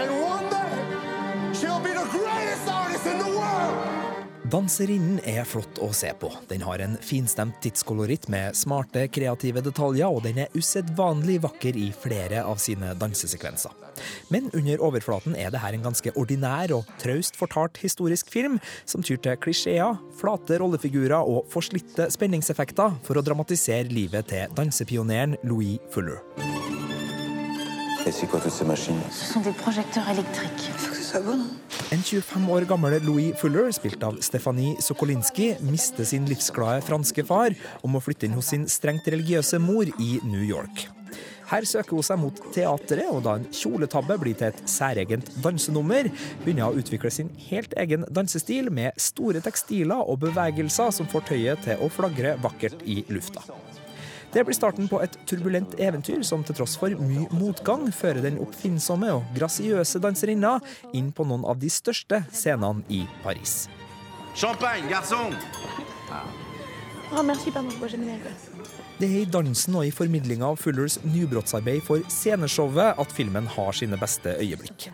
And 0.01 0.11
one 0.33 0.47
day, 0.57 0.75
she'll 1.59 1.83
be 1.89 1.93
the 2.01 2.09
greatest 2.17 2.69
artist 2.69 3.07
in 3.13 3.19
the 3.25 3.33
world. 3.39 3.68
Danserinnen 4.49 5.19
er 5.29 5.45
flott 5.45 5.77
å 5.85 5.91
se 5.93 6.09
på. 6.17 6.31
Den 6.49 6.63
har 6.65 6.81
en 6.81 6.95
finstemt 7.05 7.59
tidskoloritt 7.61 8.29
med 8.33 8.57
smarte, 8.57 9.03
kreative 9.13 9.61
detaljer, 9.65 10.09
og 10.09 10.23
den 10.25 10.39
er 10.45 10.55
usedvanlig 10.57 11.41
vakker 11.45 11.77
i 11.77 11.91
flere 11.93 12.45
av 12.49 12.57
sine 12.63 12.95
dansesekvenser. 12.97 13.75
Men 14.33 14.49
under 14.57 14.81
overflaten 14.89 15.37
er 15.37 15.53
det 15.53 15.61
her 15.61 15.77
en 15.77 15.85
ganske 15.91 16.15
ordinær 16.17 16.73
og 16.79 16.89
traust 17.03 17.37
fortalt 17.37 17.81
historisk 17.83 18.31
film, 18.33 18.57
som 18.89 19.05
tyr 19.05 19.21
til 19.21 19.37
klisjeer, 19.43 19.99
flate 20.17 20.61
rollefigurer 20.63 21.19
og 21.19 21.51
forslitte 21.53 22.09
spenningseffekter 22.15 22.97
for 23.05 23.21
å 23.21 23.25
dramatisere 23.27 23.91
livet 23.93 24.31
til 24.33 24.55
dansepioneren 24.57 25.37
Louis 25.45 25.77
Fuller. 25.93 26.23
Et 28.09 28.15
er 28.15 28.27
quoi 28.31 28.41
Det 28.41 28.55
er 28.63 28.65
machines 28.65 29.13
Ce 29.13 30.98
En 31.17 32.03
25 32.03 32.51
år 32.53 32.67
gammel 32.69 32.99
Louis 33.07 33.33
Fuller, 33.41 33.71
spilt 33.73 34.03
av 34.05 34.19
Stefanie 34.25 34.77
Sokolinski, 34.85 35.55
mister 35.65 36.05
sin 36.05 36.27
livsglade 36.29 36.83
franske 36.85 37.25
far 37.25 37.57
og 37.81 37.89
må 37.95 38.03
flytte 38.05 38.29
inn 38.29 38.37
hos 38.37 38.51
sin 38.53 38.67
strengt 38.69 39.09
religiøse 39.09 39.61
mor 39.63 39.89
i 39.89 40.11
New 40.27 40.45
York. 40.45 40.89
Her 41.49 41.65
søker 41.65 41.97
hun 41.97 42.05
seg 42.05 42.21
mot 42.21 42.43
teatret, 42.53 43.07
og 43.09 43.23
da 43.25 43.39
en 43.39 43.47
kjoletabbe 43.49 44.19
blir 44.21 44.37
til 44.37 44.51
et 44.51 44.61
særegent 44.69 45.31
dansenummer, 45.45 46.11
begynner 46.43 46.69
hun 46.69 46.77
å 46.77 46.83
utvikle 46.83 47.13
sin 47.15 47.33
helt 47.49 47.73
egen 47.81 48.05
dansestil 48.13 48.69
med 48.75 49.01
store 49.01 49.41
tekstiler 49.45 50.05
og 50.05 50.21
bevegelser 50.27 50.93
som 50.93 51.09
får 51.09 51.25
tøyet 51.33 51.65
til 51.65 51.81
å 51.81 51.89
flagre 51.93 52.37
vakkert 52.45 52.85
i 52.85 53.01
lufta. 53.09 53.47
Det 54.33 54.45
blir 54.45 54.57
starten 54.57 54.89
på 54.91 55.01
et 55.01 55.15
turbulent 55.29 55.73
eventyr 55.81 56.21
som 56.27 56.43
til 56.45 56.59
tross 56.59 56.77
for 56.81 56.93
mye 57.01 57.29
motgang 57.33 57.89
fører 57.95 58.21
den 58.25 58.37
oppfinnsomme 58.45 59.09
og 59.17 59.31
grasiøse 59.39 60.03
danserinna 60.05 60.59
inn 60.97 61.13
på 61.17 61.25
noen 61.29 61.47
av 61.49 61.61
de 61.63 61.71
største 61.73 62.21
scenene 62.29 62.85
i 62.93 63.07
Paris. 63.25 63.67
Champagne, 64.37 64.87
garçon 64.93 65.33
Oh, 67.13 67.23
merci. 67.23 67.51
Det 68.99 69.07
er 69.07 69.21
i 69.21 69.29
dansen 69.31 69.77
og 69.79 69.87
i 69.87 69.93
formidlinga 69.95 70.49
av 70.51 70.57
Fullers 70.59 70.97
nybrottsarbeid 71.07 71.85
for 71.87 72.03
sceneshowet 72.11 72.99
at 72.99 73.13
filmen 73.15 73.47
har 73.55 73.77
sine 73.79 73.95
beste 74.01 74.33
øyeblikk. 74.43 74.89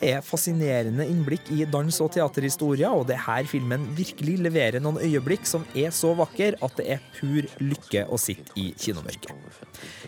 Det 0.00 0.14
er 0.14 0.24
fascinerende 0.24 1.04
innblikk 1.04 1.50
i 1.52 1.66
dans- 1.68 2.00
og 2.00 2.08
teaterhistoria, 2.14 2.88
og 2.88 3.04
det 3.10 3.18
er 3.18 3.26
her 3.26 3.44
filmen 3.50 3.84
virkelig 3.98 4.38
leverer 4.40 4.80
noen 4.80 5.02
øyeblikk 5.04 5.44
som 5.46 5.66
er 5.76 5.92
så 5.92 6.14
vakre 6.16 6.56
at 6.56 6.76
det 6.80 6.86
er 6.96 7.04
pur 7.18 7.44
lykke 7.60 8.06
å 8.08 8.18
sitte 8.18 8.56
i 8.56 8.70
kinomørket. 8.80 9.36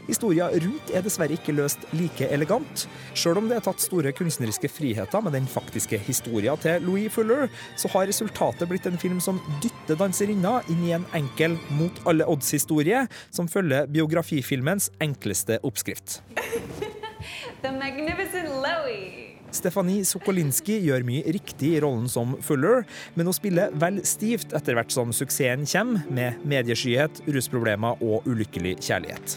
Historia 0.08 0.48
rundt 0.48 0.94
er 0.96 1.04
dessverre 1.04 1.36
ikke 1.36 1.54
løst 1.54 1.84
like 1.92 2.30
elegant. 2.32 2.86
Sjøl 3.12 3.42
om 3.42 3.52
det 3.52 3.60
er 3.60 3.66
tatt 3.68 3.84
store 3.84 4.14
kunstneriske 4.16 4.72
friheter 4.72 5.20
med 5.20 5.36
den 5.36 5.46
faktiske 5.46 6.00
historia 6.08 6.56
til 6.56 6.88
Louis 6.88 7.12
Fuller, 7.12 7.52
så 7.76 7.92
har 7.92 8.08
resultatet 8.08 8.72
blitt 8.72 8.88
en 8.88 8.98
film 8.98 9.20
som 9.20 9.44
dytter 9.60 10.00
danserinna 10.00 10.62
inn 10.72 10.88
i 10.88 10.96
en 10.96 11.06
enkel 11.20 11.51
mot 11.78 12.02
alle 12.08 12.26
odds-historie, 12.28 13.06
som 13.30 13.48
følger 13.50 13.90
biografifilmens 13.92 14.90
enkleste 15.02 15.60
oppskrift. 15.62 16.20
The 17.62 17.70
magnificent 17.70 18.48
Louie. 18.48 19.32
Stefanie 19.52 20.04
Sokolinski 20.08 20.78
gjør 20.86 21.04
mye 21.06 21.32
riktig 21.36 21.74
i 21.76 21.80
rollen 21.84 22.08
som 22.10 22.32
Fuller, 22.44 22.86
men 23.14 23.28
hun 23.28 23.36
spiller 23.36 23.74
vel 23.78 24.00
stivt 24.08 24.54
etter 24.56 24.78
hvert 24.78 24.92
som 24.94 25.12
suksessen 25.14 25.66
kommer, 25.68 26.06
med 26.08 26.40
medieskyhet, 26.48 27.22
rusproblemer 27.28 28.00
og 28.00 28.26
ulykkelig 28.28 28.78
kjærlighet. 28.80 29.36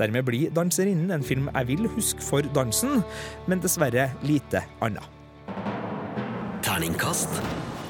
Dermed 0.00 0.26
blir 0.26 0.50
'Danserinnen' 0.50 1.14
en 1.14 1.24
film 1.24 1.48
jeg 1.54 1.68
vil 1.68 1.88
huske 1.94 2.22
for 2.22 2.42
dansen, 2.54 3.02
men 3.46 3.62
dessverre 3.62 4.10
lite 4.26 4.64
annet. 4.82 5.06
Terningkast 6.62 7.30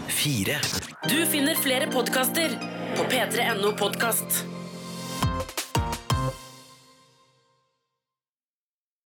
fire. 0.09 0.61
Du 1.09 1.25
finner 1.27 1.57
flere 1.57 1.89
podkaster 1.91 2.82
på 2.97 3.05
p3.no 3.05 3.73
podkast. 3.73 4.52